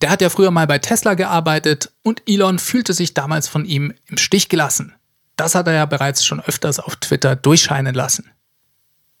Der 0.00 0.10
hat 0.10 0.20
ja 0.20 0.30
früher 0.30 0.50
mal 0.50 0.66
bei 0.66 0.78
Tesla 0.78 1.14
gearbeitet 1.14 1.92
und 2.02 2.22
Elon 2.26 2.58
fühlte 2.58 2.92
sich 2.92 3.14
damals 3.14 3.48
von 3.48 3.64
ihm 3.64 3.94
im 4.06 4.16
Stich 4.16 4.48
gelassen. 4.48 4.94
Das 5.36 5.54
hat 5.54 5.66
er 5.66 5.74
ja 5.74 5.86
bereits 5.86 6.24
schon 6.24 6.40
öfters 6.40 6.78
auf 6.78 6.96
Twitter 6.96 7.36
durchscheinen 7.36 7.94
lassen. 7.94 8.30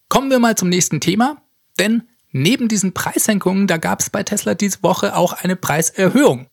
Kommen 0.08 0.30
wir 0.30 0.38
mal 0.38 0.56
zum 0.56 0.68
nächsten 0.68 1.00
Thema, 1.00 1.42
denn 1.78 2.04
neben 2.30 2.68
diesen 2.68 2.94
Preissenkungen, 2.94 3.66
da 3.66 3.78
gab 3.78 4.00
es 4.00 4.10
bei 4.10 4.22
Tesla 4.22 4.54
diese 4.54 4.82
Woche 4.82 5.16
auch 5.16 5.32
eine 5.32 5.56
Preiserhöhung. 5.56 6.48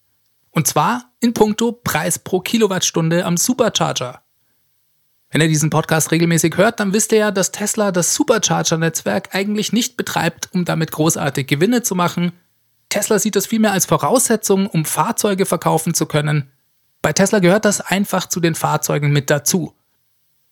Und 0.52 0.68
zwar 0.68 1.12
in 1.20 1.34
puncto 1.34 1.72
Preis 1.72 2.20
pro 2.20 2.40
Kilowattstunde 2.40 3.26
am 3.26 3.38
Supercharger. 3.38 4.22
Wenn 5.32 5.40
ihr 5.40 5.48
diesen 5.48 5.70
Podcast 5.70 6.12
regelmäßig 6.12 6.58
hört, 6.58 6.82
dann 6.82 6.94
wisst 6.94 7.14
ihr 7.14 7.20
ja, 7.20 7.32
dass 7.32 7.52
Tesla 7.52 7.94
das 7.94 8.14
Supercharger-Netzwerk 8.16 9.34
eigentlich 9.34 9.72
nicht 9.72 9.96
betreibt, 9.96 10.50
um 10.52 10.66
damit 10.66 10.92
großartig 10.92 11.48
Gewinne 11.48 11.84
zu 11.84 11.96
machen. 11.96 12.34
Tesla 12.90 13.18
sieht 13.18 13.38
das 13.38 13.48
vielmehr 13.48 13.72
als 13.72 13.86
Voraussetzung, 13.86 14.68
um 14.68 14.84
Fahrzeuge 14.84 15.46
verkaufen 15.46 15.94
zu 15.94 16.06
können. 16.06 16.52
Bei 17.02 17.14
Tesla 17.14 17.40
gehört 17.40 17.64
das 17.64 17.80
einfach 17.80 18.28
zu 18.28 18.42
den 18.42 18.56
Fahrzeugen 18.56 19.14
mit 19.14 19.30
dazu. 19.30 19.74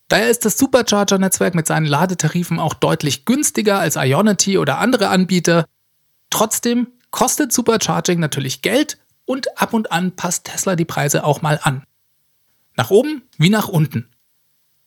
Daher 0.08 0.30
ist 0.30 0.46
das 0.46 0.58
Supercharger-Netzwerk 0.58 1.56
mit 1.56 1.68
seinen 1.68 1.86
Ladetarifen 1.86 2.58
auch 2.58 2.74
deutlich 2.74 3.26
günstiger 3.26 3.80
als 3.80 3.98
Ionity 3.98 4.58
oder 4.58 4.80
andere 4.80 5.10
Anbieter. 5.10 5.66
Trotzdem 6.30 6.88
kostet 7.12 7.52
Supercharging 7.52 8.20
natürlich 8.20 8.62
Geld 8.62 8.98
und 9.26 9.62
ab 9.62 9.74
und 9.74 9.92
an 9.92 10.16
passt 10.16 10.46
Tesla 10.46 10.78
die 10.78 10.86
Preise 10.86 11.26
auch 11.26 11.42
mal 11.42 11.60
an. 11.62 11.84
Nach 12.78 12.92
oben 12.92 13.24
wie 13.38 13.50
nach 13.50 13.68
unten. 13.68 14.10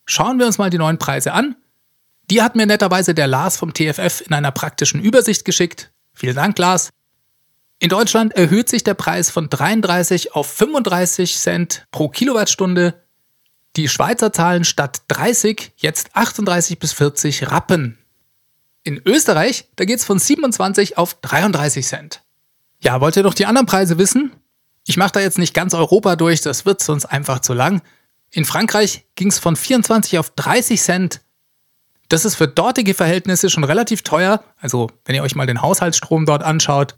Schauen 0.05 0.39
wir 0.39 0.47
uns 0.47 0.59
mal 0.59 0.71
die 0.71 0.79
neuen 0.79 0.99
Preise 0.99 1.33
an. 1.33 1.57
Die 2.31 2.43
hat 2.43 2.57
mir 2.57 2.67
netterweise 2.67 3.15
der 3.15 3.27
Lars 3.27 3.57
vom 3.57 3.75
TFF 3.75 4.23
in 4.27 4.33
einer 4.33 4.53
praktischen 4.53 5.01
Übersicht 5.01 5.45
geschickt. 5.45 5.93
Vielen 6.15 6.37
Dank, 6.37 6.59
Lars. 6.59 6.91
In 7.79 7.89
Deutschland 7.89 8.35
erhöht 8.35 8.69
sich 8.69 8.85
der 8.85 8.95
Preis 8.95 9.31
von 9.31 9.49
33 9.49 10.35
auf 10.35 10.47
35 10.47 11.37
Cent 11.37 11.87
pro 11.91 12.09
Kilowattstunde. 12.09 13.03
Die 13.77 13.89
Schweizer 13.89 14.33
zahlen 14.33 14.65
statt 14.65 15.03
30 15.09 15.73
jetzt 15.77 16.15
38 16.15 16.79
bis 16.79 16.93
40 16.93 17.51
Rappen. 17.51 17.99
In 18.85 19.01
Österreich, 19.05 19.69
da 19.77 19.85
geht's 19.85 20.05
von 20.05 20.19
27 20.19 20.99
auf 20.99 21.15
33 21.23 21.87
Cent. 21.87 22.23
Ja, 22.81 23.01
wollt 23.01 23.17
ihr 23.17 23.23
doch 23.23 23.35
die 23.35 23.47
anderen 23.47 23.67
Preise 23.67 23.99
wissen? 23.99 24.33
Ich 24.87 24.97
mache 24.97 25.13
da 25.13 25.21
jetzt 25.21 25.39
nicht 25.39 25.55
ganz 25.55 25.75
Europa 25.75 26.17
durch, 26.17 26.41
das 26.41 26.67
wird 26.67 26.83
sonst 26.83 27.07
einfach 27.07 27.41
zu 27.41 27.53
lang. 27.53 27.83
In 28.33 28.45
Frankreich 28.45 29.05
ging 29.15 29.29
es 29.29 29.39
von 29.39 29.57
24 29.57 30.19
auf 30.19 30.31
30 30.31 30.81
Cent. 30.81 31.21
Das 32.09 32.25
ist 32.25 32.35
für 32.35 32.49
dortige 32.49 32.95
Verhältnisse 32.95 33.51
schon 33.51 33.65
relativ 33.65 34.03
teuer, 34.03 34.43
also 34.59 34.91
wenn 35.05 35.15
ihr 35.15 35.23
euch 35.23 35.35
mal 35.35 35.47
den 35.47 35.63
Haushaltsstrom 35.63 36.27
dort 36.27 36.43
anschaut. 36.43 36.97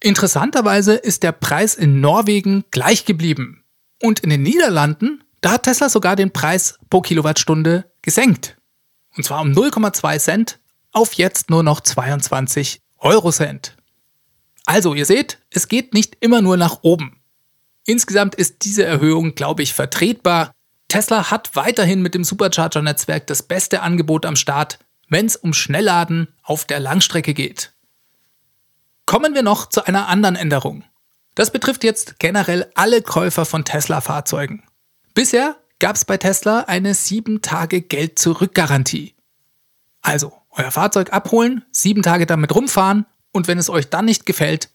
Interessanterweise 0.00 0.94
ist 0.94 1.24
der 1.24 1.32
Preis 1.32 1.74
in 1.74 2.00
Norwegen 2.00 2.64
gleich 2.70 3.04
geblieben. 3.04 3.64
Und 4.00 4.20
in 4.20 4.30
den 4.30 4.42
Niederlanden, 4.42 5.24
da 5.40 5.52
hat 5.52 5.64
Tesla 5.64 5.88
sogar 5.88 6.14
den 6.14 6.32
Preis 6.32 6.78
pro 6.88 7.00
Kilowattstunde 7.00 7.90
gesenkt. 8.02 8.56
Und 9.16 9.24
zwar 9.24 9.40
um 9.40 9.50
0,2 9.50 10.18
Cent 10.20 10.60
auf 10.92 11.14
jetzt 11.14 11.50
nur 11.50 11.64
noch 11.64 11.80
22 11.80 12.80
Eurocent. 12.98 13.76
Also, 14.66 14.94
ihr 14.94 15.06
seht, 15.06 15.38
es 15.50 15.66
geht 15.66 15.94
nicht 15.94 16.16
immer 16.20 16.42
nur 16.42 16.56
nach 16.56 16.80
oben. 16.82 17.20
Insgesamt 17.84 18.34
ist 18.34 18.64
diese 18.64 18.84
Erhöhung, 18.84 19.34
glaube 19.34 19.62
ich, 19.62 19.72
vertretbar. 19.72 20.52
Tesla 20.88 21.30
hat 21.30 21.54
weiterhin 21.54 22.02
mit 22.02 22.14
dem 22.14 22.24
Supercharger-Netzwerk 22.24 23.26
das 23.26 23.42
beste 23.42 23.82
Angebot 23.82 24.24
am 24.24 24.36
Start, 24.36 24.78
wenn 25.08 25.26
es 25.26 25.36
um 25.36 25.52
Schnellladen 25.52 26.28
auf 26.42 26.64
der 26.64 26.80
Langstrecke 26.80 27.34
geht. 27.34 27.74
Kommen 29.06 29.34
wir 29.34 29.42
noch 29.42 29.68
zu 29.68 29.86
einer 29.86 30.08
anderen 30.08 30.36
Änderung. 30.36 30.84
Das 31.34 31.50
betrifft 31.50 31.84
jetzt 31.84 32.18
generell 32.18 32.70
alle 32.74 33.02
Käufer 33.02 33.44
von 33.44 33.64
Tesla-Fahrzeugen. 33.64 34.62
Bisher 35.14 35.56
gab 35.78 35.96
es 35.96 36.04
bei 36.04 36.16
Tesla 36.16 36.60
eine 36.62 36.94
7-Tage-Geld-Zurück-Garantie. 36.94 39.14
Also, 40.02 40.32
euer 40.50 40.70
Fahrzeug 40.70 41.12
abholen, 41.12 41.64
7 41.70 42.02
Tage 42.02 42.26
damit 42.26 42.54
rumfahren 42.54 43.06
und 43.30 43.46
wenn 43.46 43.58
es 43.58 43.70
euch 43.70 43.88
dann 43.88 44.06
nicht 44.06 44.26
gefällt, 44.26 44.70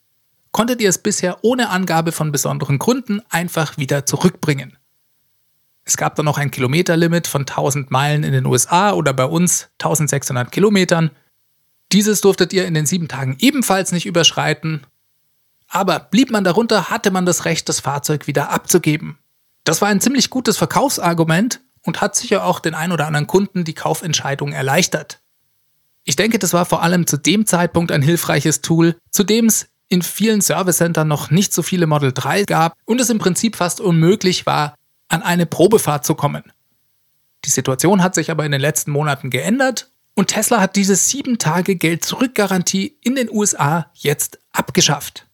konntet 0.51 0.79
ihr 0.79 0.89
es 0.89 0.99
bisher 0.99 1.43
ohne 1.43 1.69
Angabe 1.69 2.11
von 2.11 2.31
besonderen 2.31 2.79
Gründen 2.79 3.21
einfach 3.29 3.77
wieder 3.77 4.05
zurückbringen. 4.05 4.77
Es 5.85 5.97
gab 5.97 6.15
dann 6.15 6.25
noch 6.25 6.37
ein 6.37 6.51
Kilometerlimit 6.51 7.27
von 7.27 7.41
1000 7.41 7.91
Meilen 7.91 8.23
in 8.23 8.31
den 8.31 8.45
USA 8.45 8.93
oder 8.93 9.13
bei 9.13 9.25
uns 9.25 9.69
1600 9.81 10.51
Kilometern. 10.51 11.11
Dieses 11.91 12.21
durftet 12.21 12.53
ihr 12.53 12.65
in 12.65 12.73
den 12.73 12.85
sieben 12.85 13.07
Tagen 13.07 13.35
ebenfalls 13.39 13.91
nicht 13.91 14.05
überschreiten. 14.05 14.85
Aber 15.67 15.99
blieb 15.99 16.31
man 16.31 16.43
darunter, 16.43 16.89
hatte 16.89 17.11
man 17.11 17.25
das 17.25 17.45
Recht, 17.45 17.67
das 17.67 17.81
Fahrzeug 17.81 18.27
wieder 18.27 18.49
abzugeben. 18.51 19.17
Das 19.63 19.81
war 19.81 19.89
ein 19.89 20.01
ziemlich 20.01 20.29
gutes 20.29 20.57
Verkaufsargument 20.57 21.61
und 21.81 22.01
hat 22.01 22.15
sicher 22.15 22.45
auch 22.45 22.59
den 22.59 22.75
ein 22.75 22.91
oder 22.91 23.07
anderen 23.07 23.27
Kunden 23.27 23.63
die 23.63 23.73
Kaufentscheidung 23.73 24.53
erleichtert. 24.53 25.21
Ich 26.05 26.15
denke, 26.15 26.39
das 26.39 26.53
war 26.53 26.65
vor 26.65 26.81
allem 26.81 27.07
zu 27.07 27.17
dem 27.17 27.45
Zeitpunkt 27.45 27.91
ein 27.91 28.01
hilfreiches 28.01 28.61
Tool, 28.61 28.97
zu 29.09 29.23
dem 29.23 29.45
es 29.45 29.67
in 29.87 30.01
vielen 30.01 30.41
Servicecentern 30.41 31.07
noch 31.07 31.29
nicht 31.29 31.53
so 31.53 31.61
viele 31.61 31.87
Model 31.87 32.11
3 32.13 32.43
gab 32.43 32.75
und 32.85 32.99
es 32.99 33.09
im 33.09 33.19
Prinzip 33.19 33.55
fast 33.55 33.79
unmöglich 33.79 34.45
war, 34.45 34.75
an 35.07 35.21
eine 35.21 35.45
Probefahrt 35.45 36.05
zu 36.05 36.15
kommen. 36.15 36.43
Die 37.45 37.49
Situation 37.49 38.01
hat 38.01 38.15
sich 38.15 38.31
aber 38.31 38.45
in 38.45 38.51
den 38.51 38.61
letzten 38.61 38.91
Monaten 38.91 39.29
geändert 39.29 39.89
und 40.15 40.27
Tesla 40.27 40.61
hat 40.61 40.75
diese 40.75 40.95
7 40.95 41.39
Tage 41.39 41.75
Geld-Zurück-Garantie 41.75 42.97
in 43.01 43.15
den 43.15 43.29
USA 43.29 43.91
jetzt 43.93 44.39
abgeschafft. 44.51 45.27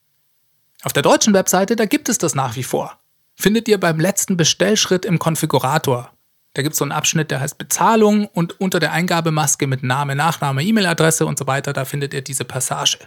Auf 0.83 0.93
der 0.93 1.03
deutschen 1.03 1.33
Webseite, 1.33 1.75
da 1.75 1.85
gibt 1.85 2.09
es 2.09 2.17
das 2.17 2.35
nach 2.35 2.55
wie 2.55 2.63
vor. 2.63 2.97
Findet 3.35 3.67
ihr 3.67 3.79
beim 3.79 3.99
letzten 3.99 4.37
Bestellschritt 4.37 5.05
im 5.05 5.19
Konfigurator. 5.19 6.11
Da 6.53 6.61
gibt 6.61 6.73
es 6.73 6.79
so 6.79 6.85
einen 6.85 6.91
Abschnitt, 6.91 7.31
der 7.31 7.41
heißt 7.41 7.57
Bezahlung 7.57 8.25
und 8.27 8.59
unter 8.59 8.79
der 8.79 8.91
Eingabemaske 8.91 9.67
mit 9.67 9.83
Name, 9.83 10.15
Nachname, 10.15 10.63
E-Mail-Adresse 10.63 11.25
und 11.25 11.37
so 11.37 11.45
weiter, 11.47 11.73
da 11.73 11.85
findet 11.85 12.13
ihr 12.13 12.21
diese 12.21 12.43
Passage. 12.43 12.97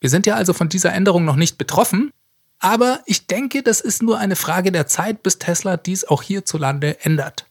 Wir 0.00 0.10
sind 0.10 0.26
ja 0.26 0.34
also 0.34 0.52
von 0.52 0.68
dieser 0.68 0.92
Änderung 0.92 1.24
noch 1.24 1.36
nicht 1.36 1.58
betroffen, 1.58 2.12
aber 2.58 3.00
ich 3.06 3.26
denke, 3.26 3.62
das 3.62 3.80
ist 3.80 4.02
nur 4.02 4.18
eine 4.18 4.36
Frage 4.36 4.72
der 4.72 4.86
Zeit, 4.86 5.22
bis 5.22 5.38
Tesla 5.38 5.76
dies 5.76 6.04
auch 6.04 6.22
hierzulande 6.22 7.04
ändert. 7.04 7.46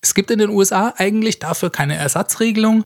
Es 0.00 0.14
gibt 0.14 0.30
in 0.30 0.38
den 0.38 0.50
USA 0.50 0.94
eigentlich 0.96 1.38
dafür 1.38 1.70
keine 1.70 1.96
Ersatzregelung. 1.96 2.84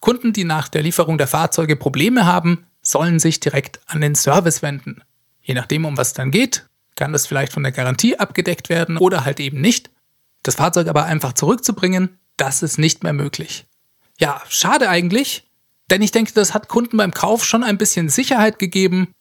Kunden, 0.00 0.32
die 0.32 0.44
nach 0.44 0.68
der 0.68 0.82
Lieferung 0.82 1.18
der 1.18 1.26
Fahrzeuge 1.26 1.76
Probleme 1.76 2.24
haben, 2.24 2.66
sollen 2.82 3.18
sich 3.18 3.40
direkt 3.40 3.80
an 3.86 4.00
den 4.00 4.14
Service 4.14 4.62
wenden. 4.62 5.02
Je 5.42 5.54
nachdem, 5.54 5.84
um 5.84 5.96
was 5.96 6.08
es 6.08 6.14
dann 6.14 6.30
geht, 6.30 6.66
kann 6.94 7.12
das 7.12 7.26
vielleicht 7.26 7.52
von 7.52 7.62
der 7.62 7.72
Garantie 7.72 8.18
abgedeckt 8.18 8.68
werden 8.68 8.96
oder 8.96 9.24
halt 9.24 9.40
eben 9.40 9.60
nicht. 9.60 9.90
Das 10.42 10.54
Fahrzeug 10.54 10.88
aber 10.88 11.04
einfach 11.04 11.32
zurückzubringen, 11.32 12.18
das 12.36 12.62
ist 12.62 12.78
nicht 12.78 13.02
mehr 13.02 13.12
möglich. 13.12 13.66
Ja, 14.18 14.40
schade 14.48 14.88
eigentlich, 14.88 15.50
denn 15.90 16.02
ich 16.02 16.10
denke, 16.10 16.32
das 16.32 16.54
hat 16.54 16.68
Kunden 16.68 16.96
beim 16.96 17.12
Kauf 17.12 17.44
schon 17.44 17.64
ein 17.64 17.78
bisschen 17.78 18.08
Sicherheit 18.08 18.58
gegeben. 18.58 19.12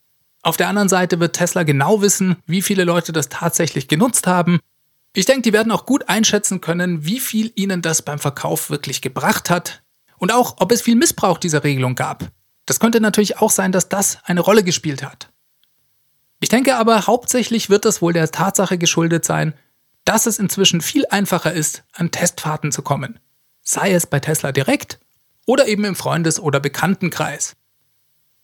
Auf 0.46 0.58
der 0.58 0.68
anderen 0.68 0.90
Seite 0.90 1.20
wird 1.20 1.36
Tesla 1.36 1.64
genau 1.64 2.04
wissen, 2.04 2.36
wie 2.46 2.62
viele 2.62 2.84
Leute 2.84 3.12
das 3.12 3.30
tatsächlich 3.30 3.88
genutzt 3.88 4.28
haben. 4.28 4.60
Ich 5.16 5.26
denke, 5.26 5.42
die 5.42 5.54
werden 5.54 5.72
auch 5.72 5.88
gut 5.88 6.08
einschätzen 6.08 6.62
können, 6.62 7.04
wie 7.04 7.20
viel 7.20 7.52
ihnen 7.56 7.82
das 7.82 8.04
beim 8.04 8.20
Verkauf 8.20 8.70
wirklich 8.70 9.02
gebracht 9.02 9.50
hat 9.50 9.82
und 10.20 10.32
auch, 10.32 10.58
ob 10.60 10.72
es 10.72 10.84
viel 10.84 10.94
Missbrauch 10.94 11.40
dieser 11.40 11.64
Regelung 11.64 11.96
gab. 11.96 12.30
Das 12.68 12.80
könnte 12.80 13.02
natürlich 13.02 13.40
auch 13.40 13.50
sein, 13.50 13.72
dass 13.72 13.90
das 13.90 14.20
eine 14.24 14.42
Rolle 14.42 14.64
gespielt 14.64 15.02
hat. 15.02 15.32
Ich 16.40 16.50
denke 16.50 16.76
aber, 16.76 17.08
hauptsächlich 17.08 17.72
wird 17.72 17.84
das 17.84 18.04
wohl 18.04 18.14
der 18.14 18.30
Tatsache 18.30 18.78
geschuldet 18.78 19.26
sein, 19.26 19.56
dass 20.04 20.28
es 20.28 20.38
inzwischen 20.38 20.82
viel 20.82 21.08
einfacher 21.10 21.54
ist, 21.54 21.86
an 21.92 22.12
Testfahrten 22.12 22.72
zu 22.72 22.84
kommen. 22.84 23.20
Sei 23.64 23.94
es 23.94 24.06
bei 24.06 24.20
Tesla 24.20 24.52
direkt 24.52 25.00
oder 25.48 25.68
eben 25.68 25.86
im 25.86 25.96
Freundes- 25.96 26.40
oder 26.40 26.60
Bekanntenkreis. 26.60 27.56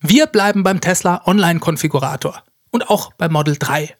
Wir 0.04 0.26
bleiben 0.26 0.64
beim 0.64 0.82
Tesla 0.82 1.22
Online-Konfigurator 1.28 2.44
und 2.72 2.90
auch 2.90 3.14
beim 3.14 3.34
Model 3.34 3.56
3. 3.58 3.96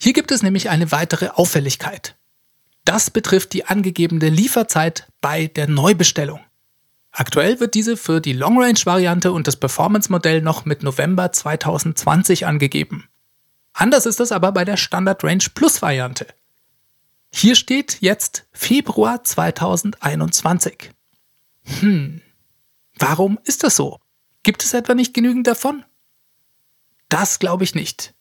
Hier 0.00 0.12
gibt 0.12 0.30
es 0.30 0.44
nämlich 0.44 0.70
eine 0.70 0.92
weitere 0.92 1.30
Auffälligkeit. 1.30 2.14
Das 2.84 3.10
betrifft 3.10 3.52
die 3.52 3.66
angegebene 3.66 4.28
Lieferzeit 4.28 5.08
bei 5.20 5.48
der 5.48 5.68
Neubestellung. 5.68 6.38
Aktuell 7.10 7.58
wird 7.58 7.74
diese 7.74 7.96
für 7.96 8.20
die 8.20 8.32
Long-Range-Variante 8.32 9.32
und 9.32 9.48
das 9.48 9.56
Performance-Modell 9.56 10.40
noch 10.40 10.66
mit 10.66 10.84
November 10.84 11.32
2020 11.32 12.46
angegeben. 12.46 13.08
Anders 13.72 14.06
ist 14.06 14.20
es 14.20 14.30
aber 14.30 14.52
bei 14.52 14.64
der 14.64 14.76
Standard 14.76 15.24
Range 15.24 15.44
Plus 15.52 15.82
Variante. 15.82 16.28
Hier 17.32 17.56
steht 17.56 17.98
jetzt 18.00 18.46
Februar 18.52 19.24
2021. 19.24 20.92
Hm, 21.80 22.22
warum 22.96 23.40
ist 23.42 23.64
das 23.64 23.74
so? 23.74 23.98
Gibt 24.42 24.62
es 24.64 24.72
etwa 24.72 24.94
nicht 24.94 25.14
genügend 25.14 25.46
davon? 25.46 25.84
Das 27.08 27.38
glaube 27.38 27.64
ich 27.64 27.74
nicht. 27.74 28.14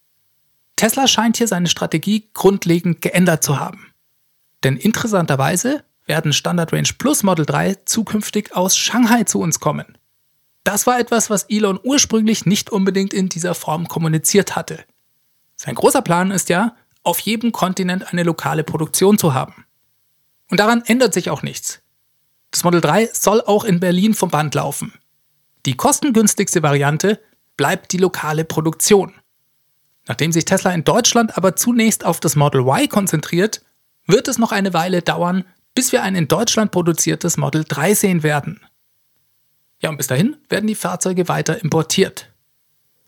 Tesla 0.75 1.07
scheint 1.07 1.37
hier 1.37 1.47
seine 1.47 1.67
Strategie 1.67 2.29
grundlegend 2.33 3.01
geändert 3.01 3.43
zu 3.43 3.59
haben. 3.59 3.93
Denn 4.63 4.77
interessanterweise 4.77 5.83
werden 6.05 6.33
Standard 6.33 6.73
Range 6.73 6.89
Plus 6.97 7.23
Model 7.23 7.45
3 7.45 7.75
zukünftig 7.85 8.55
aus 8.55 8.75
Shanghai 8.75 9.23
zu 9.23 9.39
uns 9.39 9.59
kommen. 9.59 9.97
Das 10.63 10.87
war 10.87 10.99
etwas, 10.99 11.29
was 11.29 11.43
Elon 11.43 11.79
ursprünglich 11.83 12.45
nicht 12.45 12.69
unbedingt 12.69 13.13
in 13.13 13.29
dieser 13.29 13.55
Form 13.55 13.87
kommuniziert 13.87 14.55
hatte. 14.55 14.83
Sein 15.55 15.75
großer 15.75 16.01
Plan 16.01 16.31
ist 16.31 16.49
ja, 16.49 16.75
auf 17.03 17.19
jedem 17.19 17.51
Kontinent 17.51 18.11
eine 18.11 18.23
lokale 18.23 18.63
Produktion 18.63 19.17
zu 19.17 19.33
haben. 19.33 19.65
Und 20.49 20.59
daran 20.59 20.83
ändert 20.85 21.13
sich 21.13 21.29
auch 21.29 21.43
nichts. 21.43 21.81
Das 22.51 22.63
Model 22.63 22.81
3 22.81 23.09
soll 23.13 23.41
auch 23.41 23.63
in 23.63 23.79
Berlin 23.79 24.13
vom 24.13 24.29
Band 24.29 24.55
laufen. 24.55 24.93
Die 25.69 25.77
kostengünstigste 25.77 26.63
Variante 26.63 27.19
bleibt 27.55 27.91
die 27.91 27.99
lokale 27.99 28.43
Produktion. 28.43 29.13
Nachdem 30.07 30.31
sich 30.31 30.43
Tesla 30.43 30.71
in 30.71 30.83
Deutschland 30.83 31.37
aber 31.37 31.55
zunächst 31.55 32.03
auf 32.03 32.19
das 32.19 32.35
Model 32.35 32.61
Y 32.61 32.89
konzentriert, 32.89 33.61
wird 34.07 34.27
es 34.27 34.39
noch 34.39 34.51
eine 34.51 34.73
Weile 34.73 35.03
dauern, 35.03 35.45
bis 35.75 35.91
wir 35.91 36.01
ein 36.01 36.15
in 36.15 36.27
Deutschland 36.27 36.71
produziertes 36.71 37.37
Model 37.37 37.65
3 37.67 37.93
sehen 37.93 38.23
werden. 38.23 38.61
Ja, 39.79 39.91
und 39.91 39.97
bis 39.97 40.07
dahin 40.07 40.37
werden 40.49 40.65
die 40.65 40.73
Fahrzeuge 40.73 41.27
weiter 41.27 41.61
importiert. 41.61 42.31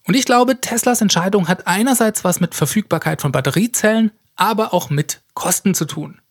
Und 0.06 0.14
ich 0.14 0.26
glaube, 0.26 0.62
Teslas 0.62 1.02
Entscheidung 1.02 1.48
hat 1.48 1.66
einerseits 1.66 2.24
was 2.24 2.42
mit 2.42 2.54
Verfügbarkeit 2.54 3.24
von 3.24 3.32
Batteriezellen, 3.32 4.12
aber 4.36 4.72
auch 4.72 4.92
mit 4.92 5.24
Kosten 5.34 5.74
zu 5.74 5.86
tun. 5.86 6.22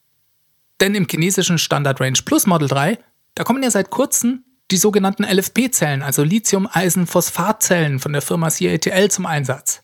Denn 0.81 0.95
im 0.95 1.09
chinesischen 1.11 1.59
Standard 1.59 2.01
Range 2.01 2.21
Plus 2.25 2.47
Model 2.47 2.69
3, 2.69 3.01
da 3.35 3.43
kommen 3.43 3.65
ja 3.65 3.71
seit 3.73 3.91
kurzem 3.91 4.45
die 4.71 4.77
sogenannten 4.77 5.25
LFP-Zellen, 5.25 6.03
also 6.03 6.23
Lithium-Eisen-Phosphat-Zellen 6.23 7.99
von 7.99 8.13
der 8.13 8.23
Firma 8.23 8.51
CATL 8.51 9.11
zum 9.11 9.27
Einsatz. 9.27 9.83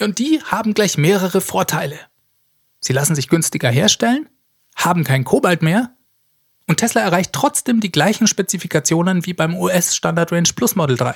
Und 0.00 0.18
die 0.18 0.42
haben 0.44 0.74
gleich 0.74 0.98
mehrere 0.98 1.40
Vorteile. 1.40 1.98
Sie 2.80 2.92
lassen 2.92 3.14
sich 3.14 3.28
günstiger 3.28 3.70
herstellen, 3.70 4.28
haben 4.74 5.04
kein 5.04 5.24
Kobalt 5.24 5.62
mehr 5.62 5.94
und 6.66 6.78
Tesla 6.78 7.02
erreicht 7.02 7.32
trotzdem 7.32 7.80
die 7.80 7.92
gleichen 7.92 8.26
Spezifikationen 8.26 9.26
wie 9.26 9.34
beim 9.34 9.56
US 9.56 9.94
Standard 9.94 10.32
Range 10.32 10.48
Plus 10.54 10.74
Model 10.74 10.96
3. 10.96 11.14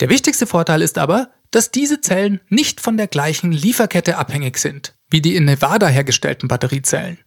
Der 0.00 0.08
wichtigste 0.08 0.46
Vorteil 0.46 0.82
ist 0.82 0.98
aber, 0.98 1.30
dass 1.50 1.70
diese 1.70 2.00
Zellen 2.00 2.40
nicht 2.48 2.80
von 2.80 2.96
der 2.96 3.06
gleichen 3.06 3.52
Lieferkette 3.52 4.16
abhängig 4.16 4.58
sind, 4.58 4.96
wie 5.10 5.20
die 5.20 5.36
in 5.36 5.44
Nevada 5.44 5.86
hergestellten 5.86 6.48
Batteriezellen. 6.48 7.18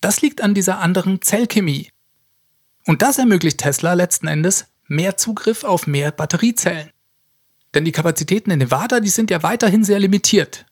Das 0.00 0.20
liegt 0.20 0.40
an 0.40 0.54
dieser 0.54 0.78
anderen 0.78 1.22
Zellchemie. 1.22 1.90
Und 2.88 3.02
das 3.02 3.18
ermöglicht 3.18 3.58
Tesla 3.58 3.92
letzten 3.92 4.28
Endes 4.28 4.64
mehr 4.86 5.18
Zugriff 5.18 5.62
auf 5.62 5.86
mehr 5.86 6.10
Batteriezellen. 6.10 6.88
Denn 7.74 7.84
die 7.84 7.92
Kapazitäten 7.92 8.50
in 8.50 8.60
Nevada, 8.60 9.00
die 9.00 9.10
sind 9.10 9.30
ja 9.30 9.42
weiterhin 9.42 9.84
sehr 9.84 10.00
limitiert. 10.00 10.64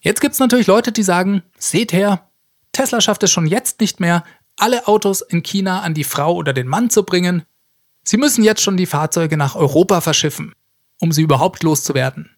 Jetzt 0.00 0.22
gibt 0.22 0.32
es 0.32 0.38
natürlich 0.38 0.66
Leute, 0.66 0.92
die 0.92 1.02
sagen, 1.02 1.42
seht 1.58 1.92
her, 1.92 2.30
Tesla 2.72 3.02
schafft 3.02 3.22
es 3.22 3.30
schon 3.30 3.46
jetzt 3.46 3.80
nicht 3.80 4.00
mehr, 4.00 4.24
alle 4.56 4.88
Autos 4.88 5.20
in 5.20 5.42
China 5.42 5.82
an 5.82 5.92
die 5.92 6.04
Frau 6.04 6.34
oder 6.34 6.54
den 6.54 6.68
Mann 6.68 6.88
zu 6.88 7.02
bringen. 7.02 7.42
Sie 8.02 8.16
müssen 8.16 8.42
jetzt 8.42 8.62
schon 8.62 8.78
die 8.78 8.86
Fahrzeuge 8.86 9.36
nach 9.36 9.54
Europa 9.54 10.00
verschiffen, 10.00 10.54
um 11.00 11.12
sie 11.12 11.20
überhaupt 11.20 11.62
loszuwerden. 11.62 12.30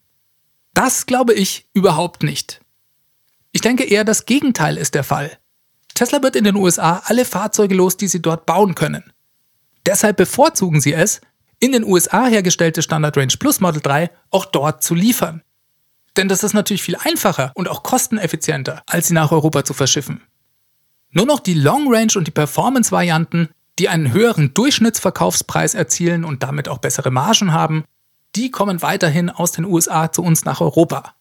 Das 0.74 1.06
glaube 1.06 1.34
ich 1.34 1.68
überhaupt 1.72 2.24
nicht. 2.24 2.62
Ich 3.52 3.60
denke 3.60 3.84
eher, 3.84 4.02
das 4.02 4.26
Gegenteil 4.26 4.76
ist 4.76 4.96
der 4.96 5.04
Fall. 5.04 5.38
Tesla 5.94 6.22
wird 6.22 6.36
in 6.36 6.44
den 6.44 6.56
USA 6.56 7.02
alle 7.04 7.24
Fahrzeuge 7.24 7.74
los, 7.74 7.96
die 7.96 8.08
sie 8.08 8.20
dort 8.20 8.46
bauen 8.46 8.74
können. 8.74 9.12
Deshalb 9.86 10.16
bevorzugen 10.16 10.80
sie 10.80 10.92
es, 10.92 11.20
in 11.60 11.72
den 11.72 11.84
USA 11.84 12.26
hergestellte 12.26 12.82
Standard 12.82 13.16
Range 13.16 13.34
Plus 13.38 13.60
Model 13.60 13.80
3 13.80 14.10
auch 14.30 14.44
dort 14.44 14.82
zu 14.82 14.94
liefern. 14.94 15.42
Denn 16.16 16.28
das 16.28 16.42
ist 16.42 16.52
natürlich 16.52 16.82
viel 16.82 16.96
einfacher 16.96 17.52
und 17.54 17.68
auch 17.68 17.82
kosteneffizienter, 17.82 18.82
als 18.86 19.08
sie 19.08 19.14
nach 19.14 19.32
Europa 19.32 19.64
zu 19.64 19.74
verschiffen. 19.74 20.22
Nur 21.10 21.26
noch 21.26 21.40
die 21.40 21.54
Long 21.54 21.92
Range 21.92 22.12
und 22.16 22.26
die 22.26 22.32
Performance-Varianten, 22.32 23.50
die 23.78 23.88
einen 23.88 24.12
höheren 24.12 24.52
Durchschnittsverkaufspreis 24.54 25.74
erzielen 25.74 26.24
und 26.24 26.42
damit 26.42 26.68
auch 26.68 26.78
bessere 26.78 27.10
Margen 27.10 27.52
haben, 27.52 27.84
die 28.36 28.50
kommen 28.50 28.82
weiterhin 28.82 29.30
aus 29.30 29.52
den 29.52 29.64
USA 29.64 30.10
zu 30.10 30.22
uns 30.22 30.44
nach 30.44 30.60
Europa. 30.60 31.14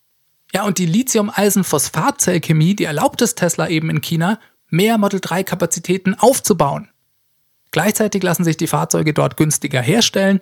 Ja, 0.51 0.63
und 0.63 0.77
die 0.77 0.85
Lithium-Eisen-Phosphat-Zellchemie, 0.85 2.75
die 2.75 2.83
erlaubt 2.83 3.21
es 3.21 3.35
Tesla 3.35 3.67
eben 3.69 3.89
in 3.89 4.01
China, 4.01 4.39
mehr 4.73 4.97
Model 4.97 5.19
3 5.21 5.43
Kapazitäten 5.43 6.15
aufzubauen. 6.15 6.89
Gleichzeitig 7.71 8.21
lassen 8.23 8.43
sich 8.43 8.57
die 8.57 8.67
Fahrzeuge 8.67 9.13
dort 9.13 9.37
günstiger 9.37 9.81
herstellen 9.81 10.41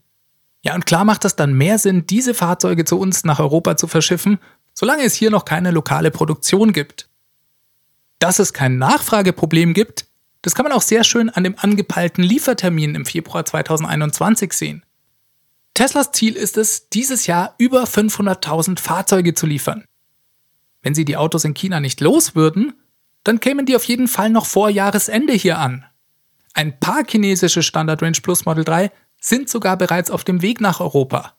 ja, 0.64 0.76
und 0.76 0.86
klar 0.86 1.06
macht 1.06 1.26
es 1.26 1.36
dann 1.36 1.54
mehr 1.54 1.80
Sinn, 1.80 2.06
diese 2.06 2.34
Fahrzeuge 2.34 2.86
zu 2.86 3.00
uns 3.00 3.24
nach 3.24 3.40
Europa 3.40 3.78
zu 3.78 3.88
verschiffen, 3.88 4.40
solange 4.74 5.04
es 5.04 5.16
hier 5.16 5.32
noch 5.32 5.46
keine 5.46 5.72
lokale 5.72 6.12
Produktion 6.12 6.72
gibt. 6.72 7.10
Dass 8.20 8.40
es 8.40 8.54
kein 8.54 8.78
Nachfrageproblem 8.78 9.74
gibt, 9.74 10.06
das 10.44 10.54
kann 10.54 10.64
man 10.64 10.74
auch 10.74 10.82
sehr 10.82 11.04
schön 11.04 11.30
an 11.30 11.44
dem 11.44 11.56
angepeilten 11.58 12.24
Liefertermin 12.24 12.96
im 12.96 13.06
Februar 13.06 13.46
2021 13.46 14.54
sehen. 14.54 14.86
Teslas 15.74 16.12
Ziel 16.12 16.36
ist 16.36 16.58
es, 16.58 16.90
dieses 16.90 17.26
Jahr 17.26 17.56
über 17.58 17.84
500.000 17.84 18.80
Fahrzeuge 18.80 19.34
zu 19.34 19.48
liefern. 19.48 19.86
Wenn 20.84 20.94
sie 20.94 21.06
die 21.06 21.18
Autos 21.18 21.44
in 21.44 21.54
China 21.54 21.80
nicht 21.80 22.02
los 22.02 22.36
würden, 22.36 22.74
dann 23.24 23.40
kämen 23.40 23.66
die 23.66 23.76
auf 23.76 23.84
jeden 23.84 24.08
Fall 24.08 24.30
noch 24.30 24.46
vor 24.46 24.70
Jahresende 24.70 25.34
hier 25.34 25.60
an. 25.60 25.86
Ein 26.54 26.80
paar 26.80 27.04
chinesische 27.08 27.64
Standard 27.64 28.02
Range 28.02 28.18
Plus 28.22 28.46
Model 28.46 28.64
3 28.64 28.92
sind 29.20 29.50
sogar 29.50 29.78
bereits 29.78 30.12
auf 30.12 30.24
dem 30.24 30.42
Weg 30.42 30.60
nach 30.60 30.80
Europa. 30.80 31.34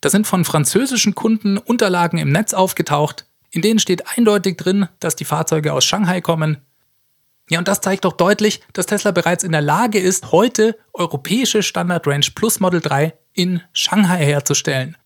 Da 0.00 0.10
sind 0.10 0.26
von 0.26 0.44
französischen 0.44 1.14
Kunden 1.14 1.56
Unterlagen 1.56 2.18
im 2.18 2.30
Netz 2.30 2.52
aufgetaucht, 2.52 3.26
in 3.50 3.62
denen 3.62 3.78
steht 3.78 4.16
eindeutig 4.16 4.56
drin, 4.56 4.88
dass 5.00 5.16
die 5.16 5.24
Fahrzeuge 5.24 5.72
aus 5.72 5.84
Shanghai 5.84 6.20
kommen. 6.20 6.58
Ja, 7.48 7.60
und 7.60 7.68
das 7.68 7.80
zeigt 7.80 8.04
doch 8.04 8.12
deutlich, 8.12 8.60
dass 8.72 8.86
Tesla 8.86 9.12
bereits 9.12 9.44
in 9.44 9.52
der 9.52 9.62
Lage 9.62 9.98
ist, 9.98 10.32
heute 10.32 10.76
europäische 10.92 11.62
Standard 11.62 12.06
Range 12.06 12.26
Plus 12.34 12.60
Model 12.60 12.80
3 12.80 13.14
in 13.32 13.62
Shanghai 13.72 14.24
herzustellen. 14.24 14.96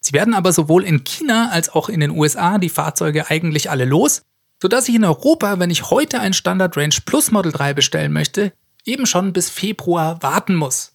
Sie 0.00 0.12
werden 0.12 0.34
aber 0.34 0.52
sowohl 0.52 0.84
in 0.84 1.04
China 1.04 1.50
als 1.50 1.68
auch 1.68 1.88
in 1.88 2.00
den 2.00 2.10
USA 2.10 2.58
die 2.58 2.68
Fahrzeuge 2.68 3.30
eigentlich 3.30 3.70
alle 3.70 3.84
los, 3.84 4.22
sodass 4.62 4.88
ich 4.88 4.94
in 4.94 5.04
Europa, 5.04 5.58
wenn 5.58 5.70
ich 5.70 5.90
heute 5.90 6.20
ein 6.20 6.32
Standard 6.32 6.76
Range 6.76 6.94
Plus 7.04 7.32
Model 7.32 7.50
3 7.50 7.74
bestellen 7.74 8.12
möchte, 8.12 8.52
eben 8.84 9.06
schon 9.06 9.32
bis 9.32 9.50
Februar 9.50 10.22
warten 10.22 10.54
muss. 10.54 10.92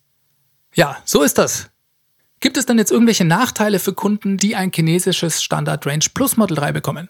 Ja, 0.74 0.96
so 1.04 1.22
ist 1.22 1.38
das. 1.38 1.70
Gibt 2.40 2.56
es 2.56 2.66
dann 2.66 2.78
jetzt 2.78 2.94
irgendwelche 2.94 3.26
Nachteile 3.26 3.80
für 3.80 3.92
Kunden, 3.92 4.38
die 4.38 4.56
ein 4.56 4.72
chinesisches 4.74 5.44
Standard 5.44 5.86
Range 5.86 6.06
Plus 6.14 6.38
Model 6.38 6.56
3 6.56 6.72
bekommen? 6.72 7.10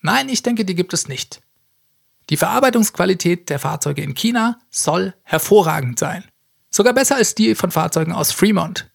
Nein, 0.00 0.28
ich 0.28 0.44
denke, 0.44 0.64
die 0.64 0.76
gibt 0.76 0.94
es 0.94 1.08
nicht. 1.08 1.40
Die 2.30 2.36
Verarbeitungsqualität 2.36 3.50
der 3.50 3.58
Fahrzeuge 3.58 4.02
in 4.02 4.14
China 4.14 4.60
soll 4.70 5.12
hervorragend 5.24 5.98
sein. 5.98 6.22
Sogar 6.70 6.94
besser 6.94 7.16
als 7.16 7.34
die 7.34 7.56
von 7.56 7.72
Fahrzeugen 7.72 8.12
aus 8.12 8.30
Fremont. 8.30 8.92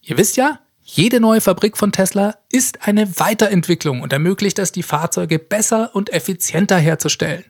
Ihr 0.00 0.18
wisst 0.18 0.36
ja, 0.36 0.58
jede 0.86 1.18
neue 1.18 1.40
Fabrik 1.40 1.78
von 1.78 1.92
Tesla 1.92 2.36
ist 2.50 2.86
eine 2.86 3.18
Weiterentwicklung 3.18 4.02
und 4.02 4.12
ermöglicht 4.12 4.58
es, 4.58 4.70
die 4.70 4.82
Fahrzeuge 4.82 5.38
besser 5.38 5.94
und 5.94 6.12
effizienter 6.12 6.76
herzustellen. 6.76 7.44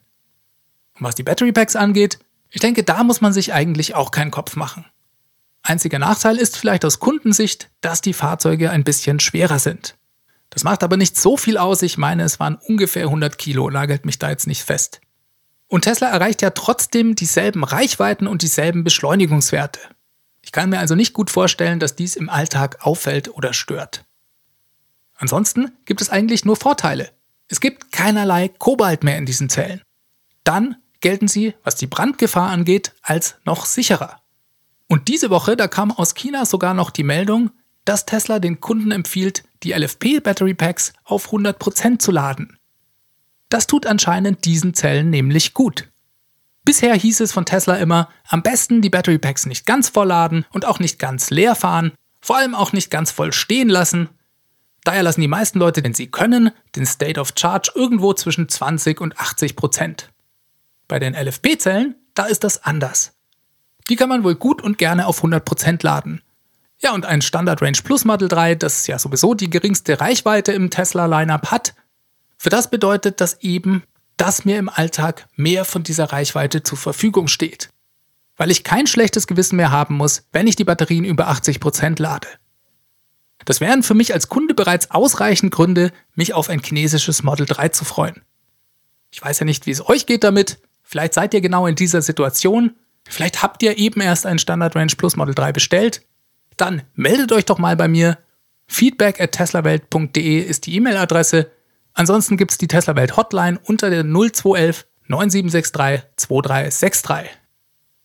Und 0.96 1.02
was 1.02 1.16
die 1.16 1.24
Battery 1.24 1.50
Packs 1.50 1.74
angeht, 1.74 2.20
ich 2.50 2.60
denke, 2.60 2.84
da 2.84 3.02
muss 3.02 3.20
man 3.20 3.32
sich 3.32 3.52
eigentlich 3.52 3.96
auch 3.96 4.12
keinen 4.12 4.30
Kopf 4.30 4.54
machen. 4.54 4.84
Einziger 5.62 5.98
Nachteil 5.98 6.36
ist 6.36 6.56
vielleicht 6.56 6.84
aus 6.84 7.00
Kundensicht, 7.00 7.70
dass 7.80 8.00
die 8.00 8.12
Fahrzeuge 8.12 8.70
ein 8.70 8.84
bisschen 8.84 9.18
schwerer 9.18 9.58
sind. 9.58 9.96
Das 10.50 10.62
macht 10.62 10.84
aber 10.84 10.96
nicht 10.96 11.20
so 11.20 11.36
viel 11.36 11.58
aus, 11.58 11.82
ich 11.82 11.98
meine, 11.98 12.22
es 12.22 12.38
waren 12.38 12.54
ungefähr 12.54 13.06
100 13.06 13.36
Kilo, 13.36 13.68
nagelt 13.68 14.06
mich 14.06 14.20
da 14.20 14.30
jetzt 14.30 14.46
nicht 14.46 14.62
fest. 14.62 15.00
Und 15.66 15.82
Tesla 15.82 16.06
erreicht 16.08 16.40
ja 16.40 16.50
trotzdem 16.50 17.16
dieselben 17.16 17.64
Reichweiten 17.64 18.28
und 18.28 18.42
dieselben 18.42 18.84
Beschleunigungswerte. 18.84 19.80
Ich 20.44 20.52
kann 20.52 20.68
mir 20.68 20.78
also 20.78 20.94
nicht 20.94 21.14
gut 21.14 21.30
vorstellen, 21.30 21.80
dass 21.80 21.96
dies 21.96 22.16
im 22.16 22.28
Alltag 22.28 22.86
auffällt 22.86 23.28
oder 23.34 23.54
stört. 23.54 24.04
Ansonsten 25.16 25.72
gibt 25.86 26.02
es 26.02 26.10
eigentlich 26.10 26.44
nur 26.44 26.56
Vorteile. 26.56 27.10
Es 27.48 27.60
gibt 27.60 27.92
keinerlei 27.92 28.48
Kobalt 28.48 29.04
mehr 29.04 29.16
in 29.16 29.26
diesen 29.26 29.48
Zellen. 29.48 29.80
Dann 30.44 30.76
gelten 31.00 31.28
sie, 31.28 31.54
was 31.64 31.76
die 31.76 31.86
Brandgefahr 31.86 32.50
angeht, 32.50 32.92
als 33.02 33.36
noch 33.44 33.64
sicherer. 33.64 34.20
Und 34.86 35.08
diese 35.08 35.30
Woche, 35.30 35.56
da 35.56 35.66
kam 35.66 35.90
aus 35.90 36.14
China 36.14 36.44
sogar 36.44 36.74
noch 36.74 36.90
die 36.90 37.04
Meldung, 37.04 37.50
dass 37.84 38.06
Tesla 38.06 38.38
den 38.38 38.60
Kunden 38.60 38.90
empfiehlt, 38.90 39.44
die 39.62 39.72
LFP 39.72 40.20
Battery 40.20 40.54
Packs 40.54 40.92
auf 41.04 41.32
100% 41.32 41.98
zu 41.98 42.10
laden. 42.12 42.58
Das 43.48 43.66
tut 43.66 43.86
anscheinend 43.86 44.44
diesen 44.44 44.74
Zellen 44.74 45.10
nämlich 45.10 45.54
gut. 45.54 45.88
Bisher 46.64 46.94
hieß 46.94 47.20
es 47.20 47.32
von 47.32 47.44
Tesla 47.44 47.76
immer, 47.76 48.08
am 48.28 48.42
besten 48.42 48.80
die 48.80 48.90
Battery 48.90 49.18
Packs 49.18 49.46
nicht 49.46 49.66
ganz 49.66 49.90
voll 49.90 50.08
laden 50.08 50.46
und 50.50 50.64
auch 50.64 50.78
nicht 50.78 50.98
ganz 50.98 51.30
leer 51.30 51.54
fahren, 51.54 51.92
vor 52.20 52.36
allem 52.36 52.54
auch 52.54 52.72
nicht 52.72 52.90
ganz 52.90 53.10
voll 53.10 53.32
stehen 53.32 53.68
lassen. 53.68 54.08
Daher 54.82 55.02
lassen 55.02 55.20
die 55.20 55.28
meisten 55.28 55.58
Leute, 55.58 55.84
wenn 55.84 55.94
sie 55.94 56.10
können, 56.10 56.50
den 56.74 56.86
State 56.86 57.20
of 57.20 57.32
Charge 57.36 57.72
irgendwo 57.74 58.14
zwischen 58.14 58.48
20 58.48 59.00
und 59.00 59.18
80 59.18 59.56
Prozent. 59.56 60.10
Bei 60.88 60.98
den 60.98 61.14
LFP-Zellen, 61.14 61.96
da 62.14 62.24
ist 62.24 62.44
das 62.44 62.64
anders. 62.64 63.12
Die 63.88 63.96
kann 63.96 64.08
man 64.08 64.24
wohl 64.24 64.34
gut 64.34 64.62
und 64.62 64.78
gerne 64.78 65.06
auf 65.06 65.18
100 65.18 65.44
Prozent 65.44 65.82
laden. 65.82 66.22
Ja, 66.78 66.92
und 66.92 67.06
ein 67.06 67.22
Standard 67.22 67.62
Range 67.62 67.78
Plus 67.84 68.04
Model 68.04 68.28
3, 68.28 68.54
das 68.54 68.86
ja 68.86 68.98
sowieso 68.98 69.34
die 69.34 69.50
geringste 69.50 70.00
Reichweite 70.00 70.52
im 70.52 70.70
Tesla-Lineup 70.70 71.50
hat, 71.50 71.74
für 72.38 72.50
das 72.50 72.68
bedeutet 72.68 73.20
das 73.20 73.40
eben, 73.40 73.84
dass 74.16 74.44
mir 74.44 74.58
im 74.58 74.68
Alltag 74.68 75.26
mehr 75.36 75.64
von 75.64 75.82
dieser 75.82 76.12
Reichweite 76.12 76.62
zur 76.62 76.78
Verfügung 76.78 77.28
steht. 77.28 77.70
Weil 78.36 78.50
ich 78.50 78.64
kein 78.64 78.86
schlechtes 78.86 79.26
Gewissen 79.26 79.56
mehr 79.56 79.70
haben 79.70 79.96
muss, 79.96 80.26
wenn 80.32 80.46
ich 80.46 80.56
die 80.56 80.64
Batterien 80.64 81.04
über 81.04 81.30
80% 81.30 82.00
lade. 82.00 82.28
Das 83.44 83.60
wären 83.60 83.82
für 83.82 83.94
mich 83.94 84.14
als 84.14 84.28
Kunde 84.28 84.54
bereits 84.54 84.90
ausreichend 84.90 85.52
Gründe, 85.52 85.92
mich 86.14 86.34
auf 86.34 86.48
ein 86.48 86.62
chinesisches 86.62 87.22
Model 87.22 87.46
3 87.46 87.68
zu 87.68 87.84
freuen. 87.84 88.22
Ich 89.10 89.22
weiß 89.22 89.40
ja 89.40 89.44
nicht, 89.44 89.66
wie 89.66 89.70
es 89.70 89.86
euch 89.86 90.06
geht 90.06 90.24
damit. 90.24 90.58
Vielleicht 90.82 91.14
seid 91.14 91.34
ihr 91.34 91.40
genau 91.40 91.66
in 91.66 91.76
dieser 91.76 92.02
Situation. 92.02 92.74
Vielleicht 93.08 93.42
habt 93.42 93.62
ihr 93.62 93.78
eben 93.78 94.00
erst 94.00 94.26
ein 94.26 94.38
Standard 94.38 94.74
Range 94.74 94.92
Plus 94.96 95.16
Model 95.16 95.34
3 95.34 95.52
bestellt. 95.52 96.02
Dann 96.56 96.82
meldet 96.94 97.32
euch 97.32 97.44
doch 97.44 97.58
mal 97.58 97.76
bei 97.76 97.88
mir. 97.88 98.18
Feedback 98.66 99.20
at 99.20 99.32
teslawelt.de 99.32 100.40
ist 100.40 100.66
die 100.66 100.76
E-Mail-Adresse. 100.76 101.50
Ansonsten 101.94 102.36
gibt 102.36 102.50
es 102.50 102.58
die 102.58 102.68
Tesla 102.68 102.96
Welt 102.96 103.16
Hotline 103.16 103.58
unter 103.64 103.88
der 103.88 104.02
0211 104.02 104.86
9763 105.06 106.10
2363. 106.16 107.30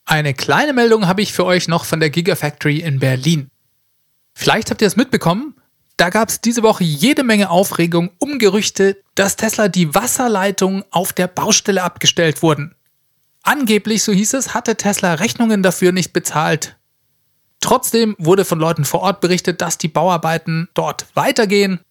Eine 0.06 0.34
kleine 0.34 0.74
Meldung 0.74 1.08
habe 1.08 1.22
ich 1.22 1.34
für 1.34 1.46
euch 1.46 1.68
noch 1.68 1.86
von 1.86 2.00
der 2.00 2.10
Gigafactory 2.10 2.80
in 2.80 3.00
Berlin. 3.00 3.50
Vielleicht 4.34 4.70
habt 4.70 4.82
ihr 4.82 4.88
es 4.88 4.96
mitbekommen, 4.96 5.56
da 5.98 6.10
gab 6.10 6.30
es 6.30 6.40
diese 6.40 6.64
Woche 6.64 6.84
jede 6.84 7.24
Menge 7.24 7.50
Aufregung 7.50 8.12
um 8.20 8.40
Gerüchte, 8.40 8.98
dass 9.16 9.36
Tesla 9.36 9.68
die 9.68 9.94
Wasserleitungen 9.94 10.86
auf 10.92 11.12
der 11.12 11.28
Baustelle 11.28 11.84
abgestellt 11.84 12.42
wurden. 12.42 12.74
Angeblich, 13.44 14.04
so 14.04 14.14
hieß 14.14 14.34
es, 14.36 14.54
hatte 14.54 14.76
Tesla 14.76 15.16
Rechnungen 15.16 15.62
dafür 15.62 15.92
nicht 15.92 16.14
bezahlt. 16.14 16.78
Trotzdem 17.60 18.16
wurde 18.18 18.46
von 18.46 18.60
Leuten 18.60 18.86
vor 18.86 19.02
Ort 19.02 19.20
berichtet, 19.20 19.62
dass 19.62 19.78
die 19.78 19.90
Bauarbeiten 19.90 20.70
dort 20.74 21.06
weitergehen 21.16 21.82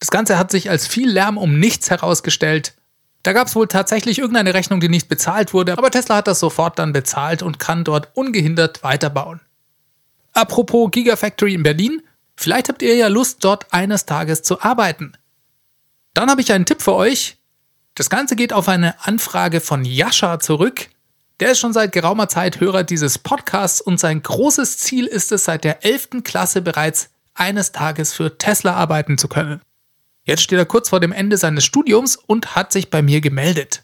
das 0.00 0.10
Ganze 0.10 0.38
hat 0.38 0.50
sich 0.50 0.70
als 0.70 0.86
viel 0.86 1.10
Lärm 1.10 1.38
um 1.38 1.58
nichts 1.58 1.90
herausgestellt. 1.90 2.74
Da 3.22 3.32
gab 3.32 3.46
es 3.46 3.56
wohl 3.56 3.68
tatsächlich 3.68 4.18
irgendeine 4.18 4.52
Rechnung, 4.52 4.80
die 4.80 4.90
nicht 4.90 5.08
bezahlt 5.08 5.54
wurde, 5.54 5.78
aber 5.78 5.90
Tesla 5.90 6.16
hat 6.16 6.28
das 6.28 6.40
sofort 6.40 6.78
dann 6.78 6.92
bezahlt 6.92 7.42
und 7.42 7.58
kann 7.58 7.84
dort 7.84 8.08
ungehindert 8.14 8.82
weiterbauen. 8.82 9.40
Apropos 10.34 10.90
Gigafactory 10.90 11.54
in 11.54 11.62
Berlin, 11.62 12.02
vielleicht 12.36 12.68
habt 12.68 12.82
ihr 12.82 12.96
ja 12.96 13.08
Lust, 13.08 13.42
dort 13.42 13.72
eines 13.72 14.04
Tages 14.04 14.42
zu 14.42 14.60
arbeiten. 14.60 15.14
Dann 16.12 16.30
habe 16.30 16.42
ich 16.42 16.52
einen 16.52 16.66
Tipp 16.66 16.82
für 16.82 16.94
euch. 16.94 17.38
Das 17.94 18.10
Ganze 18.10 18.36
geht 18.36 18.52
auf 18.52 18.68
eine 18.68 19.02
Anfrage 19.06 19.60
von 19.60 19.84
Jascha 19.84 20.38
zurück. 20.38 20.88
Der 21.40 21.52
ist 21.52 21.60
schon 21.60 21.72
seit 21.72 21.92
geraumer 21.92 22.28
Zeit 22.28 22.60
Hörer 22.60 22.84
dieses 22.84 23.18
Podcasts 23.18 23.80
und 23.80 23.98
sein 23.98 24.22
großes 24.22 24.78
Ziel 24.78 25.06
ist 25.06 25.32
es, 25.32 25.44
seit 25.44 25.64
der 25.64 25.84
11. 25.84 26.22
Klasse 26.24 26.62
bereits 26.62 27.10
eines 27.34 27.72
Tages 27.72 28.12
für 28.12 28.36
Tesla 28.38 28.74
arbeiten 28.74 29.18
zu 29.18 29.28
können. 29.28 29.60
Jetzt 30.24 30.42
steht 30.42 30.58
er 30.58 30.64
kurz 30.64 30.88
vor 30.88 31.00
dem 31.00 31.12
Ende 31.12 31.36
seines 31.36 31.64
Studiums 31.64 32.16
und 32.16 32.56
hat 32.56 32.72
sich 32.72 32.90
bei 32.90 33.02
mir 33.02 33.20
gemeldet. 33.20 33.82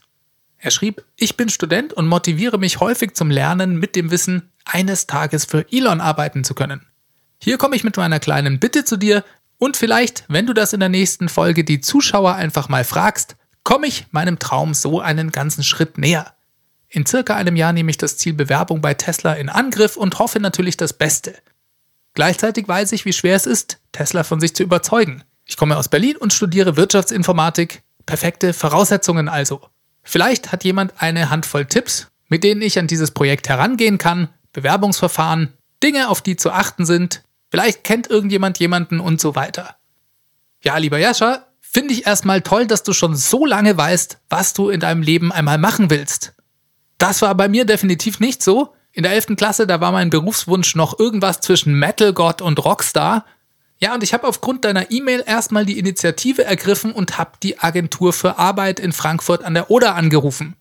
Er 0.57 0.71
schrieb, 0.71 1.03
ich 1.15 1.37
bin 1.37 1.49
Student 1.49 1.93
und 1.93 2.07
motiviere 2.07 2.59
mich 2.59 2.79
häufig 2.79 3.13
zum 3.15 3.31
Lernen 3.31 3.77
mit 3.77 3.95
dem 3.95 4.11
Wissen, 4.11 4.51
eines 4.65 5.07
Tages 5.07 5.45
für 5.45 5.65
Elon 5.71 6.01
arbeiten 6.01 6.43
zu 6.43 6.53
können. 6.53 6.85
Hier 7.39 7.57
komme 7.57 7.75
ich 7.75 7.83
mit 7.83 7.97
meiner 7.97 8.19
kleinen 8.19 8.59
Bitte 8.59 8.85
zu 8.85 8.97
dir 8.97 9.23
und 9.57 9.77
vielleicht, 9.77 10.25
wenn 10.27 10.45
du 10.47 10.53
das 10.53 10.73
in 10.73 10.79
der 10.79 10.89
nächsten 10.89 11.29
Folge 11.29 11.63
die 11.63 11.81
Zuschauer 11.81 12.35
einfach 12.35 12.69
mal 12.69 12.83
fragst, 12.83 13.35
komme 13.63 13.87
ich 13.87 14.07
meinem 14.11 14.39
Traum 14.39 14.73
so 14.73 14.99
einen 14.99 15.31
ganzen 15.31 15.63
Schritt 15.63 15.97
näher. 15.97 16.33
In 16.87 17.05
circa 17.05 17.35
einem 17.35 17.55
Jahr 17.55 17.73
nehme 17.73 17.89
ich 17.89 17.97
das 17.97 18.17
Ziel 18.17 18.33
Bewerbung 18.33 18.81
bei 18.81 18.93
Tesla 18.93 19.33
in 19.33 19.49
Angriff 19.49 19.97
und 19.97 20.19
hoffe 20.19 20.39
natürlich 20.39 20.77
das 20.77 20.93
Beste. 20.93 21.35
Gleichzeitig 22.13 22.67
weiß 22.67 22.91
ich, 22.91 23.05
wie 23.05 23.13
schwer 23.13 23.35
es 23.35 23.45
ist, 23.45 23.79
Tesla 23.91 24.23
von 24.23 24.39
sich 24.39 24.53
zu 24.53 24.63
überzeugen. 24.63 25.23
Ich 25.51 25.57
komme 25.57 25.75
aus 25.75 25.89
Berlin 25.89 26.15
und 26.15 26.31
studiere 26.31 26.77
Wirtschaftsinformatik. 26.77 27.83
Perfekte 28.05 28.53
Voraussetzungen 28.53 29.27
also. 29.27 29.59
Vielleicht 30.01 30.53
hat 30.53 30.63
jemand 30.63 30.93
eine 30.99 31.29
Handvoll 31.29 31.65
Tipps, 31.65 32.07
mit 32.29 32.45
denen 32.45 32.61
ich 32.61 32.79
an 32.79 32.87
dieses 32.87 33.11
Projekt 33.11 33.49
herangehen 33.49 33.97
kann, 33.97 34.29
Bewerbungsverfahren, 34.53 35.51
Dinge, 35.83 36.07
auf 36.07 36.21
die 36.21 36.37
zu 36.37 36.51
achten 36.51 36.85
sind. 36.85 37.23
Vielleicht 37.49 37.83
kennt 37.83 38.09
irgendjemand 38.09 38.59
jemanden 38.59 39.01
und 39.01 39.19
so 39.19 39.35
weiter. 39.35 39.75
Ja, 40.63 40.77
lieber 40.77 40.99
Jascha, 40.99 41.47
finde 41.59 41.95
ich 41.95 42.07
erstmal 42.07 42.39
toll, 42.39 42.65
dass 42.65 42.83
du 42.83 42.93
schon 42.93 43.17
so 43.17 43.45
lange 43.45 43.75
weißt, 43.75 44.19
was 44.29 44.53
du 44.53 44.69
in 44.69 44.79
deinem 44.79 45.01
Leben 45.01 45.33
einmal 45.33 45.57
machen 45.57 45.89
willst. 45.89 46.33
Das 46.97 47.21
war 47.21 47.35
bei 47.35 47.49
mir 47.49 47.65
definitiv 47.65 48.21
nicht 48.21 48.41
so. 48.41 48.73
In 48.93 49.03
der 49.03 49.11
11. 49.11 49.35
Klasse, 49.35 49.67
da 49.67 49.81
war 49.81 49.91
mein 49.91 50.11
Berufswunsch 50.11 50.75
noch 50.75 50.97
irgendwas 50.97 51.41
zwischen 51.41 51.77
Metal 51.77 52.13
God 52.13 52.41
und 52.41 52.63
Rockstar 52.63 53.25
ja, 53.81 53.95
und 53.95 54.03
ich 54.03 54.13
habe 54.13 54.27
aufgrund 54.27 54.63
deiner 54.63 54.91
E-Mail 54.91 55.23
erstmal 55.25 55.65
die 55.65 55.79
Initiative 55.79 56.43
ergriffen 56.43 56.91
und 56.91 57.17
habe 57.17 57.31
die 57.41 57.59
Agentur 57.59 58.13
für 58.13 58.37
Arbeit 58.37 58.79
in 58.79 58.91
Frankfurt 58.91 59.43
an 59.43 59.55
der 59.55 59.71
Oder 59.71 59.95
angerufen. 59.95 60.55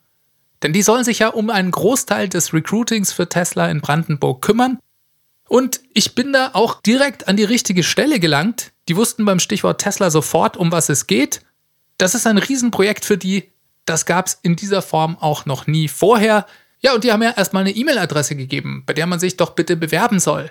Denn 0.62 0.72
die 0.72 0.82
sollen 0.82 1.04
sich 1.04 1.18
ja 1.18 1.28
um 1.28 1.50
einen 1.50 1.70
Großteil 1.70 2.28
des 2.28 2.54
Recruitings 2.54 3.12
für 3.12 3.28
Tesla 3.28 3.70
in 3.70 3.82
Brandenburg 3.82 4.40
kümmern. 4.40 4.78
Und 5.48 5.80
ich 5.92 6.14
bin 6.14 6.32
da 6.32 6.50
auch 6.54 6.80
direkt 6.80 7.28
an 7.28 7.36
die 7.36 7.44
richtige 7.44 7.82
Stelle 7.82 8.20
gelangt. 8.20 8.72
Die 8.88 8.96
wussten 8.96 9.24
beim 9.24 9.38
Stichwort 9.38 9.80
Tesla 9.82 10.10
sofort, 10.10 10.56
um 10.56 10.72
was 10.72 10.88
es 10.88 11.06
geht. 11.06 11.42
Das 11.98 12.14
ist 12.14 12.26
ein 12.26 12.38
Riesenprojekt 12.38 13.04
für 13.04 13.18
die. 13.18 13.50
Das 13.84 14.06
gab 14.06 14.28
es 14.28 14.38
in 14.42 14.56
dieser 14.56 14.80
Form 14.80 15.18
auch 15.18 15.44
noch 15.44 15.66
nie 15.66 15.88
vorher. 15.88 16.46
Ja, 16.80 16.94
und 16.94 17.04
die 17.04 17.12
haben 17.12 17.22
ja 17.22 17.32
erstmal 17.36 17.62
eine 17.62 17.72
E-Mail-Adresse 17.72 18.34
gegeben, 18.36 18.84
bei 18.86 18.94
der 18.94 19.06
man 19.06 19.20
sich 19.20 19.36
doch 19.36 19.50
bitte 19.50 19.76
bewerben 19.76 20.20
soll. 20.20 20.50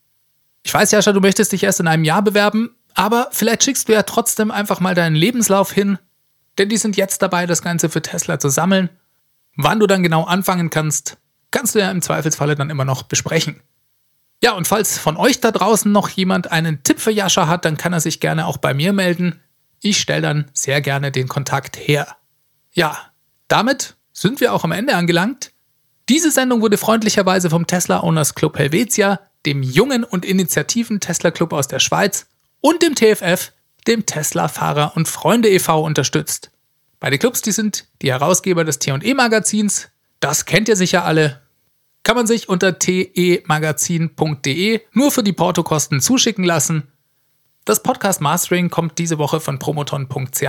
Ich 0.62 0.72
weiß, 0.72 0.90
Jascha, 0.90 1.12
du 1.12 1.20
möchtest 1.20 1.52
dich 1.52 1.62
erst 1.62 1.80
in 1.80 1.86
einem 1.86 2.02
Jahr 2.02 2.22
bewerben, 2.22 2.74
aber 2.94 3.28
vielleicht 3.30 3.62
schickst 3.62 3.90
du 3.90 3.92
ja 3.92 4.04
trotzdem 4.04 4.50
einfach 4.50 4.80
mal 4.80 4.94
deinen 4.94 5.14
Lebenslauf 5.14 5.70
hin, 5.70 5.98
denn 6.56 6.70
die 6.70 6.78
sind 6.78 6.96
jetzt 6.96 7.20
dabei, 7.20 7.44
das 7.44 7.60
Ganze 7.60 7.90
für 7.90 8.00
Tesla 8.00 8.38
zu 8.38 8.48
sammeln. 8.48 8.88
Wann 9.54 9.80
du 9.80 9.86
dann 9.86 10.02
genau 10.02 10.24
anfangen 10.24 10.70
kannst, 10.70 11.18
kannst 11.50 11.74
du 11.74 11.80
ja 11.80 11.90
im 11.90 12.00
Zweifelsfalle 12.00 12.54
dann 12.54 12.70
immer 12.70 12.86
noch 12.86 13.02
besprechen. 13.02 13.60
Ja, 14.42 14.52
und 14.52 14.66
falls 14.66 14.96
von 14.96 15.18
euch 15.18 15.40
da 15.40 15.50
draußen 15.50 15.92
noch 15.92 16.08
jemand 16.08 16.52
einen 16.52 16.84
Tipp 16.84 17.00
für 17.00 17.12
Jascha 17.12 17.48
hat, 17.48 17.66
dann 17.66 17.76
kann 17.76 17.92
er 17.92 18.00
sich 18.00 18.18
gerne 18.18 18.46
auch 18.46 18.56
bei 18.56 18.72
mir 18.72 18.94
melden. 18.94 19.42
Ich 19.82 20.00
stelle 20.00 20.22
dann 20.22 20.50
sehr 20.54 20.80
gerne 20.80 21.12
den 21.12 21.28
Kontakt 21.28 21.76
her. 21.76 22.16
Ja, 22.72 22.96
damit 23.46 23.94
sind 24.14 24.40
wir 24.40 24.54
auch 24.54 24.64
am 24.64 24.72
Ende 24.72 24.96
angelangt. 24.96 25.50
Diese 26.08 26.30
Sendung 26.30 26.60
wurde 26.60 26.76
freundlicherweise 26.76 27.48
vom 27.48 27.66
Tesla 27.66 28.02
Owners 28.02 28.34
Club 28.34 28.58
Helvetia, 28.58 29.20
dem 29.46 29.62
jungen 29.62 30.04
und 30.04 30.26
initiativen 30.26 31.00
Tesla 31.00 31.30
Club 31.30 31.54
aus 31.54 31.68
der 31.68 31.78
Schweiz 31.78 32.26
und 32.60 32.82
dem 32.82 32.94
TFF, 32.94 33.52
dem 33.86 34.04
Tesla 34.04 34.48
Fahrer 34.48 34.92
und 34.96 35.08
Freunde 35.08 35.48
e.V. 35.48 35.82
unterstützt. 35.82 36.50
Beide 37.00 37.18
Clubs, 37.18 37.40
die 37.42 37.52
sind 37.52 37.86
die 38.02 38.12
Herausgeber 38.12 38.64
des 38.64 38.78
T&E 38.78 39.14
Magazins. 39.14 39.88
Das 40.20 40.44
kennt 40.44 40.68
ihr 40.68 40.76
sicher 40.76 41.04
alle. 41.04 41.40
Kann 42.02 42.16
man 42.16 42.26
sich 42.26 42.50
unter 42.50 42.78
temagazin.de 42.78 44.82
nur 44.92 45.10
für 45.10 45.22
die 45.22 45.32
Portokosten 45.32 46.00
zuschicken 46.00 46.44
lassen. 46.44 46.88
Das 47.64 47.82
Podcast 47.82 48.20
Mastering 48.20 48.68
kommt 48.68 48.98
diese 48.98 49.16
Woche 49.16 49.40
von 49.40 49.58
promoton.ch. 49.58 50.42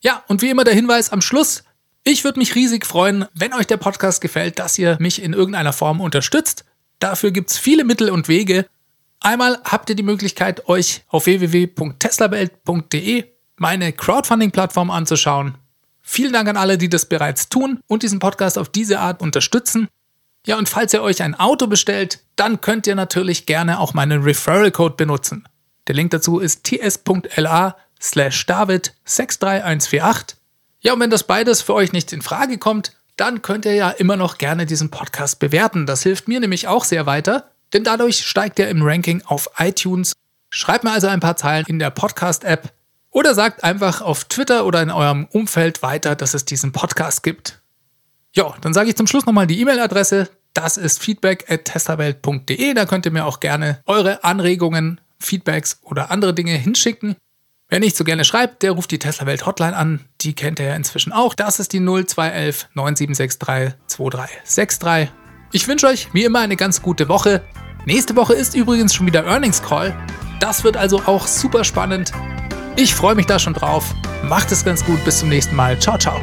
Ja, 0.00 0.24
und 0.26 0.42
wie 0.42 0.50
immer 0.50 0.64
der 0.64 0.74
Hinweis 0.74 1.10
am 1.10 1.20
Schluss. 1.20 1.62
Ich 2.04 2.24
würde 2.24 2.38
mich 2.38 2.54
riesig 2.54 2.86
freuen, 2.86 3.26
wenn 3.34 3.52
euch 3.54 3.66
der 3.66 3.76
Podcast 3.76 4.20
gefällt, 4.20 4.58
dass 4.58 4.78
ihr 4.78 4.96
mich 5.00 5.22
in 5.22 5.32
irgendeiner 5.32 5.72
Form 5.72 6.00
unterstützt. 6.00 6.64
Dafür 6.98 7.30
gibt 7.30 7.50
es 7.50 7.58
viele 7.58 7.84
Mittel 7.84 8.10
und 8.10 8.28
Wege. 8.28 8.66
Einmal 9.20 9.58
habt 9.64 9.90
ihr 9.90 9.96
die 9.96 10.02
Möglichkeit, 10.02 10.68
euch 10.68 11.04
auf 11.08 11.26
www.teslawelt.de 11.26 13.24
meine 13.56 13.92
Crowdfunding-Plattform 13.92 14.90
anzuschauen. 14.90 15.58
Vielen 16.00 16.32
Dank 16.32 16.48
an 16.48 16.56
alle, 16.56 16.78
die 16.78 16.88
das 16.88 17.06
bereits 17.06 17.50
tun 17.50 17.80
und 17.86 18.02
diesen 18.02 18.18
Podcast 18.20 18.56
auf 18.56 18.70
diese 18.70 19.00
Art 19.00 19.20
unterstützen. 19.20 19.88
Ja, 20.46 20.56
und 20.56 20.68
falls 20.68 20.94
ihr 20.94 21.02
euch 21.02 21.22
ein 21.22 21.34
Auto 21.34 21.66
bestellt, 21.66 22.20
dann 22.36 22.62
könnt 22.62 22.86
ihr 22.86 22.94
natürlich 22.94 23.44
gerne 23.44 23.80
auch 23.80 23.92
meinen 23.92 24.22
Referral-Code 24.22 24.94
benutzen. 24.94 25.46
Der 25.86 25.94
Link 25.94 26.12
dazu 26.12 26.38
ist 26.38 26.64
ts.la 26.64 27.76
slash 28.00 28.46
david 28.46 28.94
63148. 29.04 30.37
Ja, 30.80 30.92
und 30.92 31.00
wenn 31.00 31.10
das 31.10 31.24
beides 31.24 31.60
für 31.60 31.74
euch 31.74 31.92
nicht 31.92 32.12
in 32.12 32.22
Frage 32.22 32.58
kommt, 32.58 32.92
dann 33.16 33.42
könnt 33.42 33.64
ihr 33.64 33.74
ja 33.74 33.90
immer 33.90 34.16
noch 34.16 34.38
gerne 34.38 34.64
diesen 34.64 34.90
Podcast 34.90 35.40
bewerten. 35.40 35.86
Das 35.86 36.02
hilft 36.02 36.28
mir 36.28 36.38
nämlich 36.38 36.68
auch 36.68 36.84
sehr 36.84 37.04
weiter, 37.04 37.50
denn 37.72 37.82
dadurch 37.82 38.24
steigt 38.24 38.60
er 38.60 38.68
im 38.68 38.82
Ranking 38.82 39.22
auf 39.26 39.50
iTunes. 39.58 40.12
Schreibt 40.50 40.84
mir 40.84 40.92
also 40.92 41.08
ein 41.08 41.20
paar 41.20 41.36
Zeilen 41.36 41.66
in 41.66 41.80
der 41.80 41.90
Podcast-App 41.90 42.72
oder 43.10 43.34
sagt 43.34 43.64
einfach 43.64 44.00
auf 44.02 44.24
Twitter 44.24 44.64
oder 44.64 44.80
in 44.80 44.90
eurem 44.90 45.26
Umfeld 45.32 45.82
weiter, 45.82 46.14
dass 46.14 46.34
es 46.34 46.44
diesen 46.44 46.70
Podcast 46.72 47.24
gibt. 47.24 47.60
Ja, 48.32 48.54
dann 48.60 48.72
sage 48.72 48.90
ich 48.90 48.96
zum 48.96 49.08
Schluss 49.08 49.26
nochmal 49.26 49.48
die 49.48 49.60
E-Mail-Adresse. 49.60 50.30
Das 50.54 50.76
ist 50.76 51.02
feedback 51.02 51.50
at 51.50 51.64
testawelt.de. 51.64 52.74
Da 52.74 52.86
könnt 52.86 53.04
ihr 53.04 53.12
mir 53.12 53.26
auch 53.26 53.40
gerne 53.40 53.80
eure 53.86 54.22
Anregungen, 54.22 55.00
Feedbacks 55.18 55.80
oder 55.82 56.12
andere 56.12 56.34
Dinge 56.34 56.52
hinschicken. 56.52 57.16
Wer 57.70 57.80
nicht 57.80 57.96
so 57.96 58.04
gerne 58.04 58.24
schreibt, 58.24 58.62
der 58.62 58.72
ruft 58.72 58.90
die 58.90 58.98
Tesla 58.98 59.26
Welt 59.26 59.44
Hotline 59.44 59.76
an. 59.76 60.00
Die 60.22 60.34
kennt 60.34 60.58
ihr 60.58 60.66
ja 60.66 60.74
inzwischen 60.74 61.12
auch. 61.12 61.34
Das 61.34 61.60
ist 61.60 61.74
die 61.74 61.80
0211 61.80 62.68
9763 62.74 63.74
2363. 63.86 65.12
Ich 65.52 65.68
wünsche 65.68 65.86
euch 65.86 66.08
wie 66.14 66.24
immer 66.24 66.40
eine 66.40 66.56
ganz 66.56 66.80
gute 66.80 67.08
Woche. 67.10 67.42
Nächste 67.84 68.16
Woche 68.16 68.32
ist 68.32 68.54
übrigens 68.54 68.94
schon 68.94 69.06
wieder 69.06 69.26
Earnings 69.26 69.62
Call. 69.62 69.94
Das 70.40 70.64
wird 70.64 70.78
also 70.78 71.02
auch 71.04 71.26
super 71.26 71.62
spannend. 71.62 72.12
Ich 72.76 72.94
freue 72.94 73.14
mich 73.14 73.26
da 73.26 73.38
schon 73.38 73.54
drauf. 73.54 73.94
Macht 74.22 74.50
es 74.50 74.64
ganz 74.64 74.82
gut. 74.84 75.04
Bis 75.04 75.18
zum 75.18 75.28
nächsten 75.28 75.54
Mal. 75.54 75.78
Ciao, 75.78 75.98
ciao. 75.98 76.20